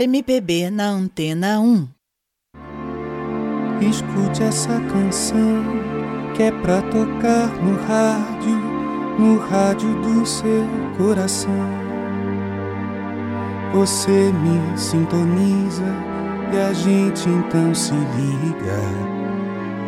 Bar 0.00 0.04
MPB 0.04 0.70
na 0.70 0.88
Antena 0.88 1.60
1. 1.60 1.86
Escute 3.82 4.42
essa 4.42 4.80
canção 4.80 5.62
que 6.34 6.44
é 6.44 6.50
pra 6.50 6.80
tocar 6.80 7.48
no 7.62 7.76
rádio, 7.86 8.56
no 9.18 9.38
rádio 9.38 9.94
do 10.00 10.24
seu 10.24 10.66
coração. 10.96 11.52
Você 13.74 14.32
me 14.32 14.78
sintoniza 14.78 15.84
e 16.50 16.56
a 16.56 16.72
gente 16.72 17.28
então 17.28 17.74
se 17.74 17.92
liga 17.92 18.80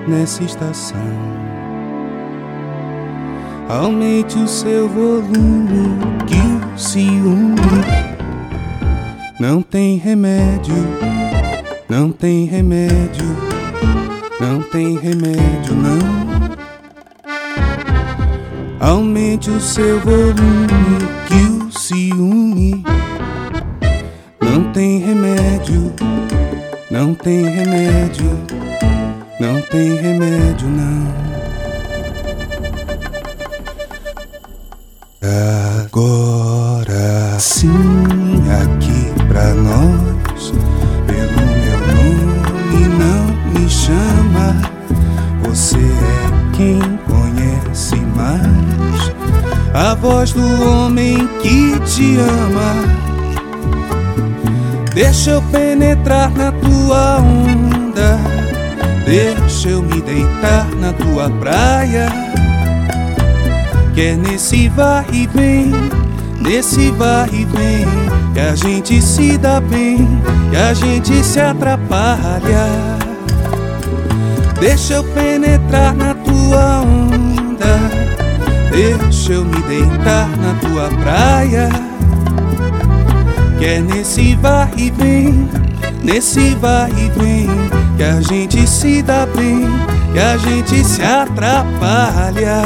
nessa 0.06 0.44
estação. 0.44 0.98
Aumente 3.66 4.36
o 4.36 4.46
seu 4.46 4.90
volume 4.90 5.96
que 6.28 6.74
o 6.74 6.78
ciúme 6.78 8.21
não 9.42 9.60
tem 9.60 9.96
remédio, 9.96 10.72
não 11.88 12.12
tem 12.12 12.44
remédio, 12.44 13.26
não 14.38 14.62
tem 14.62 14.96
remédio, 14.96 15.74
não. 15.74 15.98
Aumente 18.78 19.50
o 19.50 19.60
seu 19.60 19.98
volume 19.98 20.68
que 21.26 21.64
o 21.64 21.72
ciúme 21.76 22.84
não 24.40 24.72
tem 24.72 25.00
remédio, 25.00 25.92
não 26.88 27.12
tem 27.12 27.42
remédio, 27.42 28.38
não 29.40 29.60
tem 29.62 29.96
remédio, 29.96 30.68
não. 30.68 31.02
Agora 35.84 37.40
sim, 37.40 38.01
a 49.74 49.94
voz 49.94 50.32
do 50.32 50.68
homem 50.68 51.26
que 51.40 51.80
te 51.80 52.16
ama. 52.18 53.02
Deixa 54.94 55.30
eu 55.30 55.42
penetrar 55.50 56.30
na 56.30 56.52
tua 56.52 57.18
onda, 57.18 58.18
deixa 59.06 59.70
eu 59.70 59.82
me 59.82 60.00
deitar 60.02 60.66
na 60.78 60.92
tua 60.92 61.30
praia. 61.30 62.08
Que 63.94 64.00
é 64.02 64.16
nesse 64.16 64.68
vai 64.68 65.04
e 65.12 65.26
vem, 65.26 65.72
nesse 66.40 66.90
vai 66.90 67.28
e 67.32 67.44
vem, 67.44 67.86
que 68.34 68.40
a 68.40 68.54
gente 68.54 69.00
se 69.00 69.38
dá 69.38 69.60
bem, 69.60 70.06
que 70.50 70.56
a 70.56 70.74
gente 70.74 71.24
se 71.24 71.40
atrapalha. 71.40 72.66
Deixa 74.60 74.94
eu 74.94 75.04
penetrar 75.04 75.94
na 75.94 76.14
tua 76.14 76.80
onda, 76.82 76.91
deixa 78.72 79.34
eu 79.34 79.44
me 79.44 79.62
deitar 79.62 80.28
na 80.38 80.54
tua 80.60 80.88
praia. 81.02 81.68
Que 83.58 83.66
é 83.66 83.80
nesse 83.80 84.34
vai 84.36 84.72
e 84.76 84.90
vem, 84.90 85.48
nesse 86.02 86.54
vai 86.56 86.90
e 86.90 87.10
vem, 87.20 87.48
que 87.96 88.02
a 88.02 88.20
gente 88.20 88.66
se 88.66 89.02
dá 89.02 89.26
bem, 89.26 89.68
que 90.12 90.18
a 90.18 90.36
gente 90.36 90.84
se 90.84 91.02
atrapalha. 91.02 92.62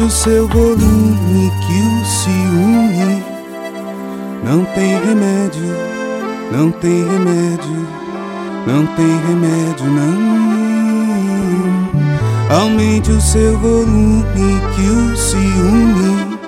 Aumente 0.00 0.02
o 0.02 0.10
seu 0.10 0.48
volume 0.48 1.52
que 1.60 1.78
o 1.82 2.04
ciúme 2.06 3.22
não 4.42 4.64
tem 4.74 4.98
remédio, 4.98 5.76
não 6.50 6.70
tem 6.72 7.04
remédio, 7.04 7.86
não 8.66 8.86
tem 8.96 9.20
remédio 9.28 9.86
não. 9.90 10.16
Aumente 12.48 13.10
o 13.10 13.20
seu 13.20 13.58
volume 13.58 14.24
que 14.74 14.88
o 14.88 15.14
ciúme 15.18 16.38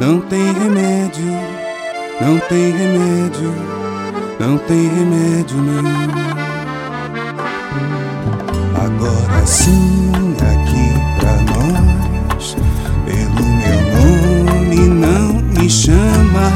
não 0.00 0.20
tem 0.22 0.52
remédio, 0.54 1.36
não 2.18 2.38
tem 2.48 2.70
remédio, 2.72 3.52
não 4.40 4.56
tem 4.56 4.88
remédio 4.88 5.58
não. 5.58 5.84
Agora 8.74 9.46
sim 9.46 10.10
aqui 10.40 10.63
chama. 15.74 16.52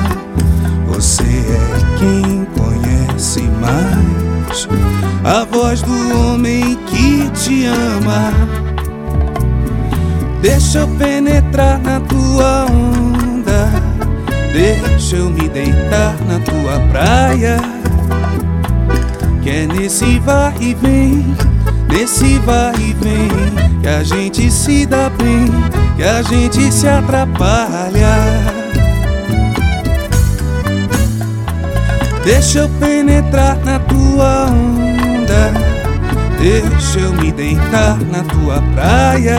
Você 0.87 1.23
é 1.23 1.99
quem 1.99 2.47
conhece 2.57 3.43
mais 3.61 4.69
a 5.25 5.45
voz 5.45 5.83
do 5.83 6.19
homem 6.19 6.79
que 6.87 7.29
te 7.31 7.67
ama. 7.67 8.33
Deixa 10.41 10.79
eu 10.79 10.89
penetrar 10.89 11.81
na 11.81 12.01
tua 12.01 12.67
onda, 12.67 13.71
deixa 14.53 15.17
eu 15.17 15.31
me 15.31 15.49
deitar 15.49 16.15
na 16.27 16.39
tua 16.39 16.79
praia. 16.91 17.59
Que 19.43 19.51
é 19.51 19.67
nesse 19.67 20.19
vai 20.21 20.55
e 20.61 20.75
vem, 20.75 21.37
nesse 21.91 22.39
vai 22.41 22.75
e 22.77 22.95
vem, 22.95 23.81
que 23.81 23.89
a 23.89 24.03
gente 24.05 24.51
se 24.51 24.87
dá 24.87 25.11
bem, 25.11 25.47
que 25.97 26.05
a 26.05 26.23
gente 26.23 26.73
se 26.73 26.87
atrapalha. 26.87 27.88
Deixa 32.29 32.59
eu 32.59 32.69
penetrar 32.79 33.57
na 33.65 33.79
tua 33.79 34.51
onda, 34.51 35.51
deixa 36.39 37.01
eu 37.01 37.15
me 37.15 37.33
deitar 37.33 37.99
na 38.01 38.23
tua 38.23 38.61
praia. 38.75 39.39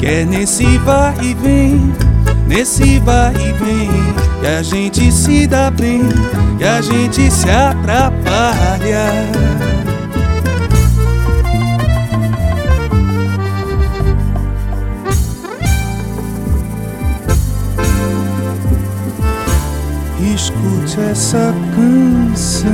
Que 0.00 0.06
é 0.06 0.24
nesse 0.24 0.66
vai 0.78 1.14
e 1.22 1.32
vem, 1.32 1.94
nesse 2.48 2.98
vai 2.98 3.32
e 3.34 3.52
vem, 3.52 3.88
que 4.40 4.46
a 4.48 4.64
gente 4.64 5.12
se 5.12 5.46
dá 5.46 5.70
bem, 5.70 6.02
que 6.58 6.64
a 6.64 6.80
gente 6.80 7.30
se 7.30 7.48
atrapalha. 7.50 9.06
Escute 20.36 21.00
essa 21.00 21.54
canção. 21.74 22.70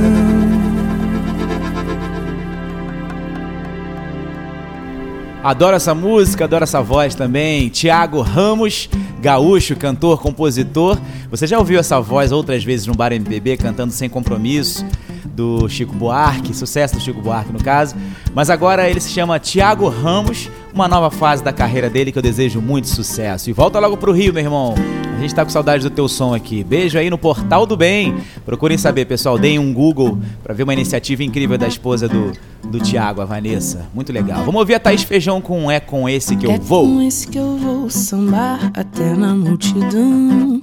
Adoro 5.41 5.77
essa 5.77 5.95
música, 5.95 6.43
adoro 6.43 6.65
essa 6.65 6.81
voz 6.81 7.15
também. 7.15 7.69
Tiago 7.69 8.19
Ramos, 8.19 8.89
gaúcho, 9.21 9.77
cantor, 9.77 10.21
compositor. 10.21 10.99
Você 11.31 11.47
já 11.47 11.57
ouviu 11.57 11.79
essa 11.79 12.01
voz 12.01 12.33
outras 12.33 12.65
vezes 12.65 12.85
no 12.85 12.95
Bar 12.95 13.13
MPB 13.13 13.55
cantando 13.55 13.93
Sem 13.93 14.09
Compromisso, 14.09 14.85
do 15.23 15.69
Chico 15.69 15.95
Buarque, 15.95 16.53
sucesso 16.53 16.95
do 16.95 17.01
Chico 17.01 17.21
Buarque 17.21 17.53
no 17.53 17.63
caso. 17.63 17.95
Mas 18.35 18.49
agora 18.49 18.89
ele 18.89 18.99
se 18.99 19.09
chama 19.09 19.39
Tiago 19.39 19.87
Ramos, 19.87 20.49
uma 20.73 20.89
nova 20.89 21.09
fase 21.09 21.41
da 21.41 21.53
carreira 21.53 21.89
dele 21.89 22.11
que 22.11 22.17
eu 22.17 22.23
desejo 22.23 22.59
muito 22.59 22.89
sucesso. 22.89 23.49
E 23.49 23.53
volta 23.53 23.79
logo 23.79 23.95
pro 23.95 24.11
Rio, 24.11 24.33
meu 24.33 24.43
irmão. 24.43 24.75
A 25.15 25.19
gente 25.25 25.35
tá 25.35 25.43
com 25.45 25.49
saudade 25.51 25.83
do 25.83 25.89
teu 25.89 26.07
som 26.09 26.33
aqui. 26.33 26.63
Beijo 26.63 26.97
aí 26.97 27.09
no 27.09 27.17
Portal 27.17 27.65
do 27.65 27.77
Bem. 27.77 28.15
Procurem 28.45 28.77
saber, 28.77 29.05
pessoal. 29.05 29.37
Deem 29.37 29.57
um 29.57 29.73
Google 29.73 30.17
pra 30.43 30.53
ver 30.53 30.63
uma 30.63 30.73
iniciativa 30.73 31.23
incrível 31.23 31.57
da 31.57 31.67
esposa 31.67 32.09
do, 32.09 32.33
do 32.65 32.79
Tiago, 32.79 33.21
a 33.21 33.25
Vanessa. 33.25 33.85
Muito 33.93 34.11
legal. 34.11 34.39
Vamos 34.43 34.59
ouvir 34.59 34.73
a 34.75 34.79
Thaís 34.79 35.03
Feijão 35.03 35.39
com 35.39 35.71
É 35.71 35.79
Com 35.79 36.09
Esse 36.09 36.35
Que 36.35 36.45
Eu 36.45 36.51
é 36.51 36.59
Vou. 36.59 36.87
com 36.87 37.01
esse 37.01 37.27
que 37.27 37.37
eu 37.37 37.55
vou 37.57 37.89
sambar 37.89 38.71
até 38.73 39.15
na 39.15 39.33
multidão. 39.33 40.61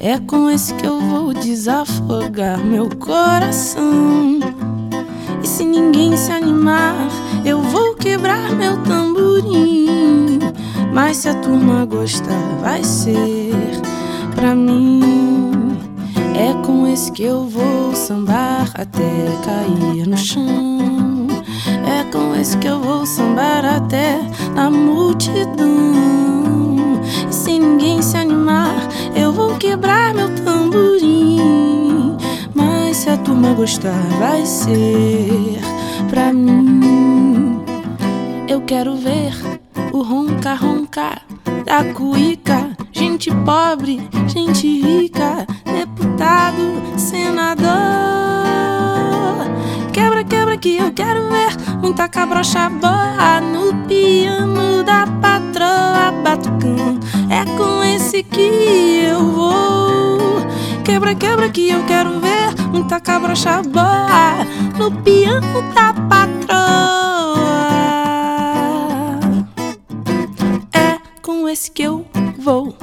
É 0.00 0.18
com 0.18 0.50
esse 0.50 0.74
que 0.74 0.86
eu 0.86 1.00
vou 1.00 1.32
desafogar 1.34 2.58
meu 2.58 2.88
coração. 2.88 4.40
E 5.42 5.46
se 5.46 5.64
ninguém 5.64 6.16
se 6.16 6.32
animar, 6.32 6.94
eu 7.44 7.60
vou 7.62 7.94
quebrar 7.94 8.50
meu 8.54 8.76
tamborim. 8.82 10.37
Mas 10.92 11.18
se 11.18 11.28
a 11.28 11.34
turma 11.34 11.84
gostar, 11.84 12.56
vai 12.60 12.82
ser 12.82 13.52
pra 14.34 14.54
mim. 14.54 15.76
É 16.34 16.52
com 16.64 16.86
esse 16.86 17.10
que 17.12 17.24
eu 17.24 17.44
vou 17.46 17.94
sambar 17.94 18.70
até 18.74 19.26
cair 19.44 20.06
no 20.06 20.16
chão. 20.16 21.26
É 21.86 22.04
com 22.12 22.34
esse 22.34 22.56
que 22.58 22.68
eu 22.68 22.80
vou 22.80 23.04
sambar 23.04 23.64
até 23.64 24.20
na 24.54 24.70
multidão. 24.70 25.94
E 27.28 27.34
se 27.34 27.58
ninguém 27.58 28.00
se 28.00 28.16
animar, 28.16 28.88
eu 29.16 29.32
vou 29.32 29.56
quebrar 29.56 30.14
meu 30.14 30.28
tamborim. 30.44 32.16
Mas 32.54 32.98
se 32.98 33.10
a 33.10 33.16
turma 33.16 33.52
gostar, 33.52 34.06
vai 34.18 34.44
ser 34.46 35.58
pra 36.08 36.32
mim. 36.32 37.60
Eu 38.48 38.60
quero 38.62 38.96
ver 38.96 39.57
o 39.98 40.02
ronca 40.02 40.54
ronca 40.54 41.20
da 41.64 41.82
cuíca. 41.92 42.70
Gente 42.92 43.30
pobre, 43.44 44.00
gente 44.28 44.80
rica, 44.80 45.44
deputado, 45.64 46.56
senador. 46.96 47.68
Quebra, 49.92 50.22
quebra 50.22 50.56
que 50.56 50.76
eu 50.76 50.92
quero 50.92 51.28
ver 51.28 51.50
muita 51.82 52.08
cabrocha 52.08 52.70
boa 52.70 53.40
no 53.40 53.74
piano 53.88 54.84
da 54.84 55.04
patroa 55.20 56.12
batucando. 56.22 57.00
É 57.28 57.44
com 57.56 57.82
esse 57.82 58.22
que 58.22 59.02
eu 59.10 59.32
vou. 59.32 60.18
Quebra, 60.84 61.14
quebra 61.16 61.48
que 61.48 61.70
eu 61.70 61.84
quero 61.86 62.20
ver 62.20 62.54
muita 62.70 63.00
cabrocha 63.00 63.62
boa 63.62 64.46
no 64.78 64.92
piano 65.02 65.62
da 65.74 65.92
patroa. 66.08 66.97
Com 71.48 71.52
esse 71.52 71.70
que 71.70 71.82
eu 71.82 72.04
vou. 72.38 72.76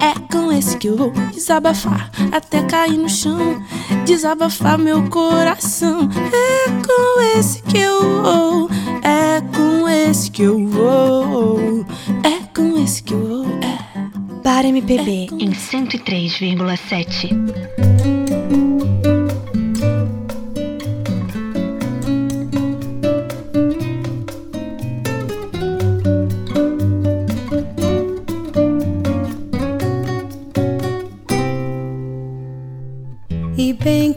É 0.00 0.14
com 0.32 0.52
esse 0.52 0.78
que 0.78 0.86
eu 0.86 0.96
vou 0.96 1.10
desabafar 1.32 2.12
até 2.30 2.62
cair 2.62 2.96
no 2.96 3.08
chão, 3.08 3.60
desabafar 4.04 4.78
meu 4.78 5.10
coração. 5.10 6.08
É 6.32 6.66
com 6.86 7.20
esse 7.36 7.60
que 7.62 7.78
eu 7.78 8.22
vou, 8.22 8.70
é 9.02 9.40
com 9.56 9.88
esse 9.88 10.30
que 10.30 10.42
eu 10.42 10.64
vou, 10.64 11.84
é 12.22 12.38
com 12.54 12.80
esse 12.80 13.02
que 13.02 13.14
eu 13.14 13.42
vou. 13.42 13.58
É. 13.62 13.78
Bar 14.44 14.64
MPB 14.64 15.30
em 15.40 15.50
103,7. 15.50 17.81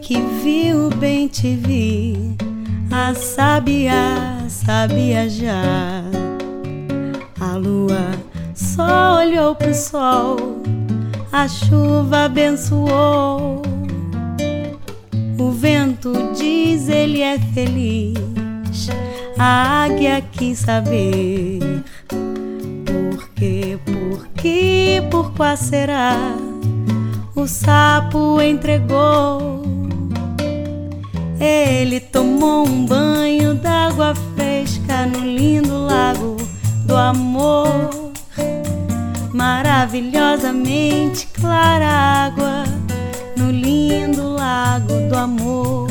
Que 0.06 0.22
viu, 0.44 0.92
bem 1.00 1.28
te 1.28 1.56
vi, 1.56 2.38
a 2.92 3.16
sabiá 3.16 4.38
sabia 4.48 5.28
já. 5.28 6.04
A 7.42 7.58
lua 7.58 8.12
só 8.54 9.18
olhou 9.18 9.56
pro 9.56 9.74
sol, 9.74 10.62
a 11.32 11.48
chuva 11.48 12.26
abençoou. 12.26 13.64
O 15.40 15.50
vento 15.50 16.14
diz 16.38 16.88
ele 16.88 17.24
é 17.24 17.40
feliz, 17.40 18.88
A 19.40 19.86
águia 19.86 20.22
quis 20.22 20.60
saber 20.60 21.84
por 22.08 23.30
que, 23.30 23.80
por 23.84 24.28
que, 24.36 25.02
por 25.10 25.34
qual 25.34 25.58
será? 25.58 26.16
O 27.36 27.48
sapo 27.48 28.40
entregou. 28.40 29.55
Ele 31.40 32.00
tomou 32.00 32.66
um 32.68 32.86
banho 32.86 33.56
d'água 33.56 34.14
fresca 34.36 35.06
no 35.06 35.20
lindo 35.20 35.78
lago 35.86 36.38
do 36.86 36.96
amor. 36.96 38.14
Maravilhosamente 39.34 41.28
clara 41.28 41.88
água 41.88 42.64
no 43.36 43.52
lindo 43.52 44.30
lago 44.34 45.10
do 45.10 45.18
amor. 45.18 45.88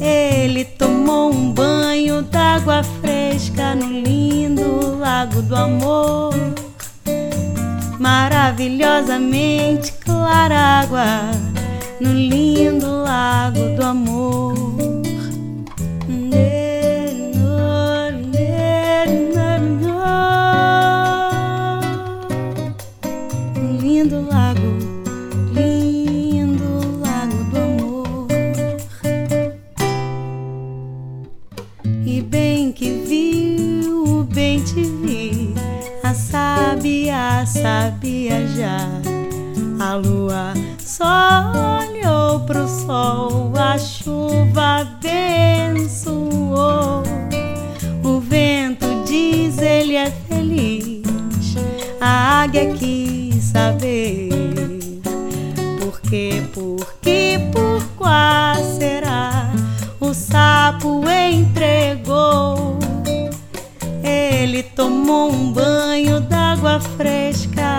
Ele 0.00 0.64
tomou 0.64 1.32
um 1.32 1.52
banho 1.52 2.22
d'água 2.22 2.82
fresca 2.82 3.76
no 3.76 3.86
lindo 3.86 4.96
lago 4.98 5.42
do 5.42 5.54
amor. 5.54 6.34
Maravilhosamente 8.00 9.92
clara 9.92 10.80
água 10.80 11.51
no 12.02 12.12
lindo 12.12 13.02
lago 13.04 13.76
do 13.76 13.84
amor. 13.84 14.54
Lindo 23.80 24.20
lago, 24.28 24.72
lindo 25.54 26.98
lago 27.00 27.44
do 27.50 27.58
amor. 27.58 28.26
E 32.04 32.20
bem 32.20 32.72
que 32.72 32.90
viu, 33.06 34.24
bem 34.24 34.60
te 34.60 34.82
vi, 34.82 35.54
a 36.02 36.12
sábia 36.12 37.46
sabia 37.46 38.44
já. 38.48 38.88
A 39.78 39.94
lua 39.94 40.54
só 40.78 41.91
pro 42.46 42.66
sol, 42.68 43.52
a 43.56 43.78
chuva 43.78 44.80
abençoou. 44.80 46.12
O 48.02 48.20
vento 48.20 48.86
diz 49.06 49.58
ele 49.58 49.94
é 49.96 50.10
feliz, 50.28 51.56
a 52.00 52.42
águia 52.42 52.74
quis 52.74 53.44
saber. 53.44 54.30
Por 55.80 56.00
que, 56.00 56.42
por 56.52 56.94
que, 57.00 57.38
por 57.52 57.82
qual 57.96 58.56
será? 58.78 59.52
O 60.00 60.12
sapo 60.12 61.02
entregou. 61.08 62.78
Ele 64.02 64.62
tomou 64.62 65.32
um 65.32 65.52
banho 65.52 66.20
d'água 66.20 66.80
fresca 66.80 67.71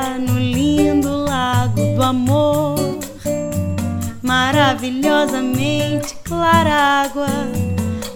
Maravilhosamente 4.84 6.13
clara 6.25 7.05
água 7.05 7.29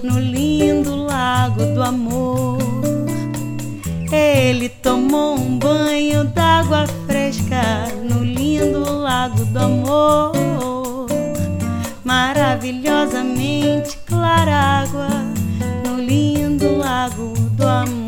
no 0.04 0.20
lindo 0.20 0.98
lago 0.98 1.66
do 1.74 1.82
amor. 1.82 2.58
Ele 4.12 4.68
tomou 4.68 5.40
um 5.40 5.58
banho 5.58 6.26
d'água 6.26 6.86
fresca 7.06 7.88
no 8.04 8.22
lindo 8.22 8.84
lago 9.00 9.46
do 9.46 9.60
amor. 9.60 11.08
Maravilhosamente 12.04 13.98
clara 14.06 14.84
água 14.84 15.08
no 15.86 16.02
lindo 16.02 16.76
lago 16.76 17.34
do 17.52 17.66
amor. 17.66 18.07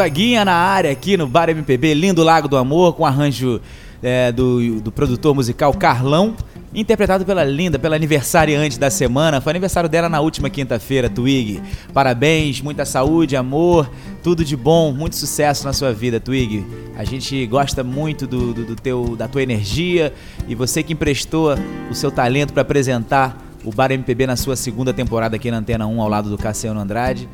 Gonzaguinha 0.00 0.46
na 0.46 0.54
área 0.54 0.90
aqui 0.90 1.14
no 1.14 1.26
Bar 1.26 1.50
MPB, 1.50 1.92
Lindo 1.92 2.22
Lago 2.22 2.48
do 2.48 2.56
Amor, 2.56 2.94
com 2.94 3.04
arranjo 3.04 3.60
é, 4.02 4.32
do, 4.32 4.80
do 4.80 4.90
produtor 4.90 5.34
musical 5.34 5.74
Carlão, 5.74 6.34
interpretado 6.74 7.22
pela 7.26 7.44
linda, 7.44 7.78
pela 7.78 7.96
aniversariante 7.96 8.80
da 8.80 8.88
semana. 8.88 9.42
Foi 9.42 9.50
aniversário 9.50 9.90
dela 9.90 10.08
na 10.08 10.18
última 10.18 10.48
quinta-feira, 10.48 11.10
Twig. 11.10 11.60
Parabéns, 11.92 12.62
muita 12.62 12.86
saúde, 12.86 13.36
amor, 13.36 13.90
tudo 14.22 14.42
de 14.42 14.56
bom, 14.56 14.90
muito 14.90 15.16
sucesso 15.16 15.66
na 15.66 15.74
sua 15.74 15.92
vida, 15.92 16.18
Twig. 16.18 16.64
A 16.96 17.04
gente 17.04 17.46
gosta 17.46 17.84
muito 17.84 18.26
do, 18.26 18.54
do, 18.54 18.64
do 18.64 18.76
teu, 18.76 19.14
da 19.16 19.28
tua 19.28 19.42
energia 19.42 20.14
e 20.48 20.54
você 20.54 20.82
que 20.82 20.94
emprestou 20.94 21.58
o 21.90 21.94
seu 21.94 22.10
talento 22.10 22.54
para 22.54 22.62
apresentar 22.62 23.36
o 23.62 23.70
Bar 23.70 23.92
MPB 23.92 24.26
na 24.26 24.36
sua 24.36 24.56
segunda 24.56 24.94
temporada 24.94 25.36
aqui 25.36 25.50
na 25.50 25.58
Antena 25.58 25.86
1 25.86 26.00
ao 26.00 26.08
lado 26.08 26.30
do 26.30 26.38
Cassiano 26.38 26.80
Andrade. 26.80 27.28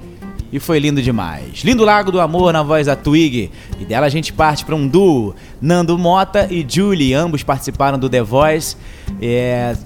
E 0.53 0.61
foi 0.61 0.79
lindo 0.79 1.03
demais. 1.03 1.61
Lindo 1.65 1.85
Lago 1.85 2.13
do 2.13 2.21
Amor 2.21 2.53
na 2.53 2.63
voz 2.63 2.87
da 2.87 2.95
Twig. 2.95 3.51
E 3.81 3.85
dela 3.85 4.07
a 4.07 4.09
gente 4.09 4.33
parte 4.33 4.65
para 4.65 4.75
um 4.75 4.87
duo. 4.87 5.35
Nando 5.61 5.99
Mota 5.99 6.47
e 6.51 6.65
Julie, 6.67 7.15
ambos 7.15 7.43
participaram 7.43 7.99
do 7.99 8.09
The 8.09 8.23
Voice. 8.23 8.77
É, 9.21 9.77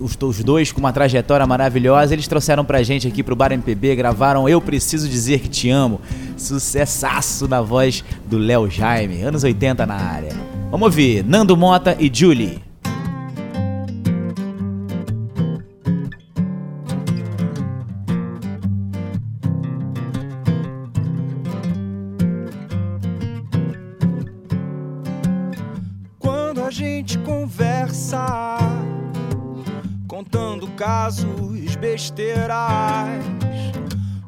os, 0.00 0.16
os 0.20 0.42
dois 0.42 0.72
com 0.72 0.80
uma 0.80 0.92
trajetória 0.92 1.46
maravilhosa. 1.46 2.14
Eles 2.14 2.26
trouxeram 2.26 2.64
pra 2.64 2.82
gente 2.82 3.06
aqui 3.06 3.22
pro 3.22 3.36
Bar 3.36 3.52
MPB, 3.52 3.96
gravaram 3.96 4.48
Eu 4.48 4.60
Preciso 4.60 5.08
Dizer 5.08 5.40
Que 5.40 5.48
Te 5.48 5.70
Amo. 5.70 6.00
Sucessaço 6.36 7.46
na 7.46 7.60
voz 7.60 8.04
do 8.26 8.38
Léo 8.38 8.70
Jaime, 8.70 9.22
anos 9.22 9.44
80 9.44 9.86
na 9.86 9.94
área. 9.94 10.32
Vamos 10.70 10.86
ouvir 10.86 11.24
Nando 11.24 11.56
Mota 11.56 11.96
e 11.98 12.10
Julie. 12.12 12.66
Casos, 31.06 31.76
besteiras, 31.76 33.22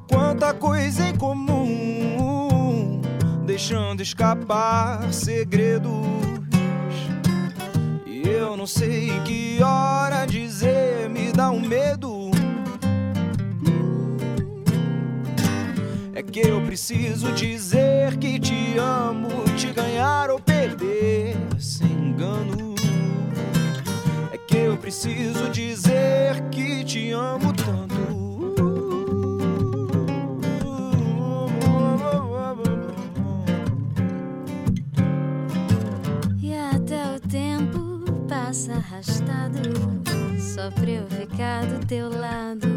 quanta 0.08 0.54
coisa 0.54 1.08
em 1.08 1.16
comum, 1.16 3.00
deixando 3.44 4.00
escapar 4.00 5.12
segredos. 5.12 5.90
E 8.06 8.28
eu 8.28 8.56
não 8.56 8.64
sei 8.64 9.10
que 9.24 9.60
hora 9.60 10.24
dizer, 10.24 11.10
me 11.10 11.32
dá 11.32 11.50
um 11.50 11.60
medo. 11.60 12.30
É 16.14 16.22
que 16.22 16.46
eu 16.46 16.60
preciso 16.62 17.32
dizer 17.32 18.16
que 18.18 18.38
te 18.38 18.78
amo, 18.78 19.30
te 19.56 19.72
ganhar 19.72 20.30
ou 20.30 20.38
perder 20.38 21.36
sem 21.58 21.90
engano 21.90 22.67
que 24.48 24.56
eu 24.56 24.76
preciso 24.78 25.50
dizer 25.50 26.40
que 26.50 26.82
te 26.82 27.10
amo 27.10 27.52
tanto. 27.52 27.98
E 36.40 36.54
até 36.54 37.14
o 37.14 37.20
tempo 37.20 38.10
passa 38.26 38.72
arrastado, 38.72 39.60
só 40.38 40.70
pra 40.70 40.90
eu 40.90 41.06
ficar 41.08 41.66
do 41.66 41.86
teu 41.86 42.08
lado. 42.08 42.67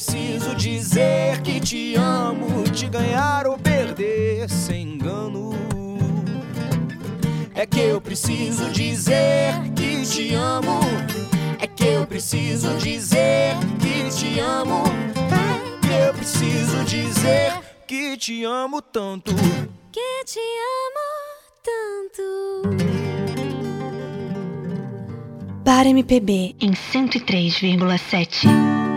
Preciso 0.00 0.54
dizer 0.54 1.42
que 1.42 1.60
te 1.60 1.94
amo, 1.94 2.64
te 2.70 2.88
ganhar 2.88 3.46
ou 3.46 3.58
perder 3.58 4.48
sem 4.48 4.94
engano. 4.94 5.50
É 7.54 7.66
que 7.66 7.80
eu 7.80 8.00
preciso 8.00 8.70
dizer 8.70 9.52
que 9.76 10.00
te 10.06 10.34
amo. 10.34 10.80
É 11.58 11.66
que 11.66 11.84
eu 11.84 12.06
preciso 12.06 12.78
dizer 12.78 13.54
que 13.78 14.08
te 14.16 14.40
amo. 14.40 14.84
É 15.84 15.86
que 15.86 15.92
eu 15.92 16.14
preciso 16.14 16.82
dizer 16.84 17.52
que 17.86 18.16
te 18.16 18.42
amo 18.44 18.80
tanto. 18.80 19.34
Que 19.92 20.24
te 20.24 20.40
amo 20.88 21.10
tanto. 21.62 22.22
Bar 25.62 25.86
MPB 25.86 26.56
em 26.58 26.72
103,7. 26.72 28.89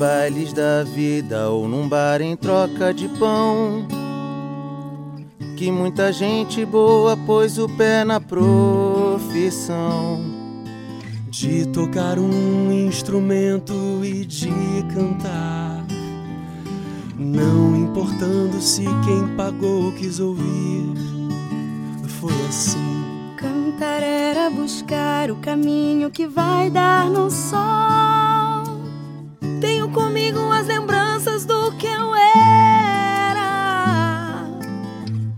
Bailes 0.00 0.54
da 0.54 0.82
vida 0.82 1.50
ou 1.50 1.68
num 1.68 1.86
bar 1.86 2.22
em 2.22 2.34
troca 2.34 2.94
de 2.94 3.06
pão 3.06 3.86
que 5.58 5.70
muita 5.70 6.10
gente 6.10 6.64
boa 6.64 7.18
pôs 7.18 7.58
o 7.58 7.68
pé 7.68 8.02
na 8.02 8.18
profissão. 8.18 9.68
De 11.28 11.66
tocar 11.66 12.18
um 12.18 12.72
instrumento 12.72 13.74
e 14.02 14.24
de 14.24 14.48
cantar. 14.94 15.84
Não 17.18 17.76
importando 17.76 18.58
se 18.58 18.84
quem 19.04 19.36
pagou 19.36 19.92
quis 19.92 20.18
ouvir. 20.18 20.94
Foi 22.18 22.32
assim. 22.48 23.04
Cantar 23.36 24.02
era 24.02 24.48
buscar 24.48 25.30
o 25.30 25.36
caminho 25.36 26.10
que 26.10 26.26
vai 26.26 26.70
dar 26.70 27.10
no 27.10 27.30
sol. 27.30 28.09
Comigo 30.10 30.50
as 30.50 30.66
lembranças 30.66 31.44
do 31.44 31.70
que 31.76 31.86
eu 31.86 32.12
era. 32.16 33.38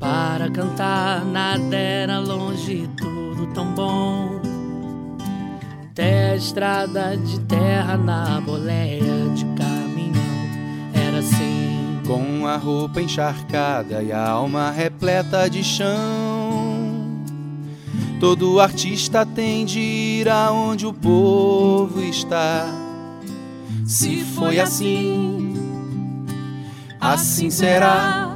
Para 0.00 0.48
cantar 0.50 1.26
nada 1.26 1.76
era 1.76 2.18
longe, 2.18 2.88
tudo 2.96 3.52
tão 3.52 3.74
bom. 3.74 4.40
Até 5.90 6.30
a 6.30 6.36
estrada 6.36 7.18
de 7.18 7.38
terra 7.40 7.98
na 7.98 8.40
boleia 8.40 9.28
de 9.34 9.44
caminhão 9.44 10.48
era 10.94 11.18
assim. 11.18 12.00
Com 12.06 12.46
a 12.46 12.56
roupa 12.56 13.02
encharcada 13.02 14.02
e 14.02 14.10
a 14.10 14.26
alma 14.26 14.70
repleta 14.70 15.50
de 15.50 15.62
chão. 15.62 17.20
Todo 18.18 18.58
artista 18.58 19.26
tem 19.26 19.66
de 19.66 19.80
ir 19.80 20.30
aonde 20.30 20.86
o 20.86 20.94
povo 20.94 22.00
está. 22.00 22.81
Se 23.92 24.24
foi 24.24 24.58
assim, 24.58 25.54
assim 26.98 27.50
será. 27.50 28.34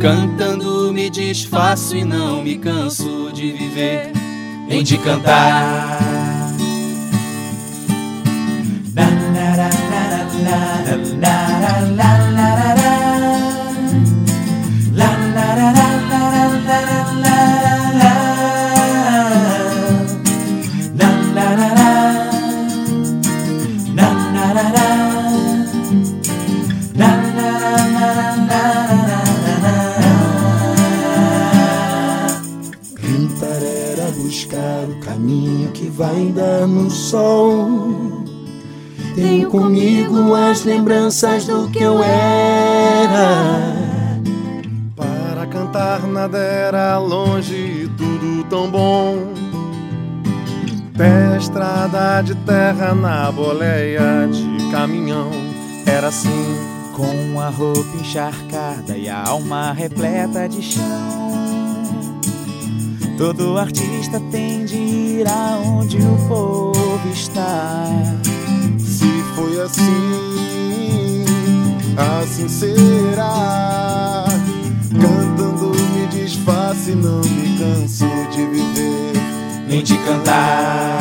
Cantando 0.00 0.90
me 0.94 1.10
desfaço 1.10 1.94
e 1.94 2.02
não 2.02 2.42
me 2.42 2.56
canso 2.56 3.30
de 3.34 3.52
viver, 3.52 4.10
nem 4.66 4.82
de 4.82 4.96
cantar. 4.96 5.98
Cantar 10.86 12.11
que 35.72 35.88
vai 35.88 36.26
dar 36.34 36.66
no 36.66 36.90
sol. 36.90 38.22
Tenho 39.14 39.50
comigo 39.50 40.34
as 40.34 40.64
lembranças 40.64 41.46
do 41.46 41.68
que 41.68 41.82
eu 41.82 42.02
era. 42.02 43.74
Para 44.96 45.46
cantar 45.46 46.06
nada 46.06 46.38
era 46.38 46.98
longe, 46.98 47.90
tudo 47.96 48.44
tão 48.48 48.70
bom. 48.70 49.32
Pé 50.96 51.36
estrada 51.38 52.22
de 52.22 52.34
terra 52.36 52.94
na 52.94 53.30
boleia 53.32 54.28
de 54.30 54.70
caminhão, 54.70 55.30
era 55.86 56.08
assim. 56.08 56.72
Com 56.94 57.40
a 57.40 57.48
roupa 57.48 57.96
encharcada 57.98 58.96
e 58.96 59.08
a 59.08 59.26
alma 59.26 59.72
repleta 59.72 60.46
de 60.46 60.60
chão. 60.60 61.32
Todo 63.16 63.56
artista 63.56 64.20
tem 64.30 64.64
de 64.64 64.81
irá 65.22 65.58
onde 65.64 65.98
o 65.98 66.16
povo 66.28 67.08
está. 67.12 67.86
Se 68.78 69.22
foi 69.34 69.60
assim, 69.60 71.24
assim 71.96 72.48
será. 72.48 74.26
Cantando 74.90 75.72
me 75.94 76.06
desface, 76.08 76.92
não 76.92 77.20
me 77.20 77.58
canso 77.58 78.06
de 78.30 78.44
viver, 78.46 79.12
nem 79.68 79.82
de 79.82 79.96
cantar. 79.98 80.98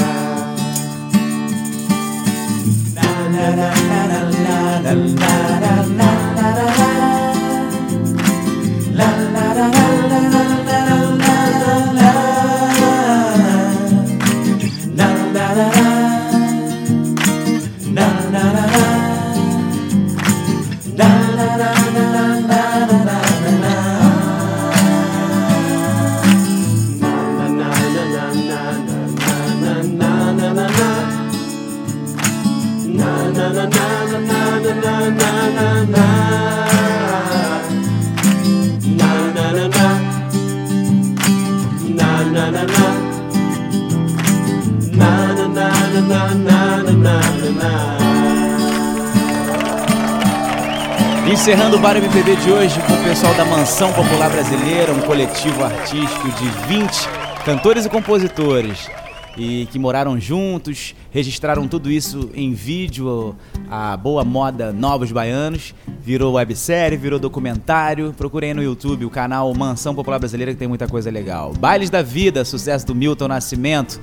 Na, 2.94 3.04
na, 3.30 3.56
na, 3.56 3.70
la 4.84 4.94
la 4.94 5.04
la 5.64 5.76
la 10.30 10.61
MPB 52.12 52.36
de 52.42 52.52
hoje 52.52 52.76
com 52.82 52.94
o 52.94 53.04
pessoal 53.06 53.34
da 53.36 53.46
Mansão 53.46 53.94
Popular 53.94 54.30
Brasileira, 54.30 54.92
um 54.92 55.00
coletivo 55.00 55.64
artístico 55.64 56.30
de 56.32 56.50
20 56.68 56.92
cantores 57.46 57.86
e 57.86 57.90
compositores 57.90 58.90
e 59.38 59.66
que 59.72 59.80
moraram 59.80 60.20
juntos, 60.20 60.94
registraram 61.10 61.70
tudo 61.70 61.90
isso 61.90 62.30
em 62.34 62.52
vídeo, 62.52 63.34
a 63.70 63.96
boa 63.96 64.26
moda 64.26 64.74
Novos 64.74 65.10
Baianos, 65.10 65.74
virou 66.02 66.34
websérie, 66.34 66.98
virou 66.98 67.18
documentário. 67.18 68.14
Procurem 68.18 68.54
no 68.54 68.62
YouTube 68.62 69.06
o 69.06 69.10
canal 69.10 69.54
Mansão 69.54 69.96
Popular 69.96 70.20
Brasileira 70.20 70.52
que 70.52 70.60
tem 70.60 70.68
muita 70.68 70.90
coisa 70.90 71.10
legal. 71.10 71.54
Bailes 71.54 71.90
da 71.90 72.02
Vida, 72.02 72.44
sucesso 72.44 72.86
do 72.86 72.94
Milton 72.94 73.30
Nascimento. 73.30 74.02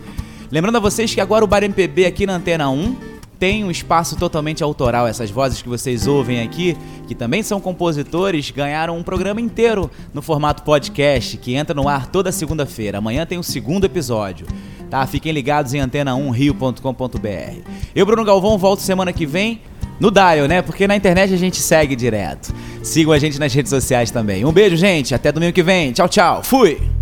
Lembrando 0.51 0.77
a 0.77 0.81
vocês 0.81 1.15
que 1.15 1.21
agora 1.21 1.45
o 1.45 1.49
Bar 1.49 1.63
MPB 1.63 2.07
aqui 2.07 2.25
na 2.25 2.37
Antena 2.37 2.71
1 2.71 3.08
tem 3.39 3.65
um 3.65 3.71
espaço 3.71 4.17
totalmente 4.17 4.63
autoral. 4.63 5.07
Essas 5.07 5.31
vozes 5.31 5.63
que 5.63 5.69
vocês 5.69 6.07
ouvem 6.07 6.41
aqui, 6.41 6.77
que 7.07 7.15
também 7.15 7.43
são 7.43 7.61
compositores, 7.61 8.51
ganharam 8.51 8.97
um 8.99 9.03
programa 9.03 9.41
inteiro 9.41 9.91
no 10.13 10.21
formato 10.21 10.63
podcast, 10.63 11.37
que 11.37 11.55
entra 11.55 11.75
no 11.75 11.89
ar 11.89 12.07
toda 12.07 12.33
segunda-feira. 12.33 12.99
Amanhã 12.99 13.25
tem 13.25 13.39
o 13.39 13.43
segundo 13.43 13.85
episódio. 13.85 14.47
Tá? 14.91 15.07
Fiquem 15.07 15.33
ligados 15.33 15.75
em 15.75 15.79
antena1rio.com.br. 15.79 17.71
Eu, 17.95 18.07
Bruno 18.07 18.25
Galvão, 18.25 18.57
volto 18.59 18.81
semana 18.81 19.13
que 19.13 19.27
vem 19.27 19.61
no 20.01 20.11
Dial, 20.11 20.47
né? 20.49 20.63
Porque 20.63 20.87
na 20.87 20.97
internet 20.97 21.33
a 21.35 21.37
gente 21.37 21.59
segue 21.59 21.95
direto. 21.95 22.55
Sigam 22.83 23.13
a 23.13 23.19
gente 23.19 23.39
nas 23.39 23.53
redes 23.53 23.71
sociais 23.71 24.11
também. 24.11 24.45
Um 24.45 24.53
beijo, 24.53 24.77
gente. 24.77 25.15
Até 25.15 25.31
domingo 25.31 25.53
que 25.53 25.63
vem. 25.63 25.93
Tchau, 25.93 26.09
tchau. 26.09 26.43
Fui! 26.43 26.98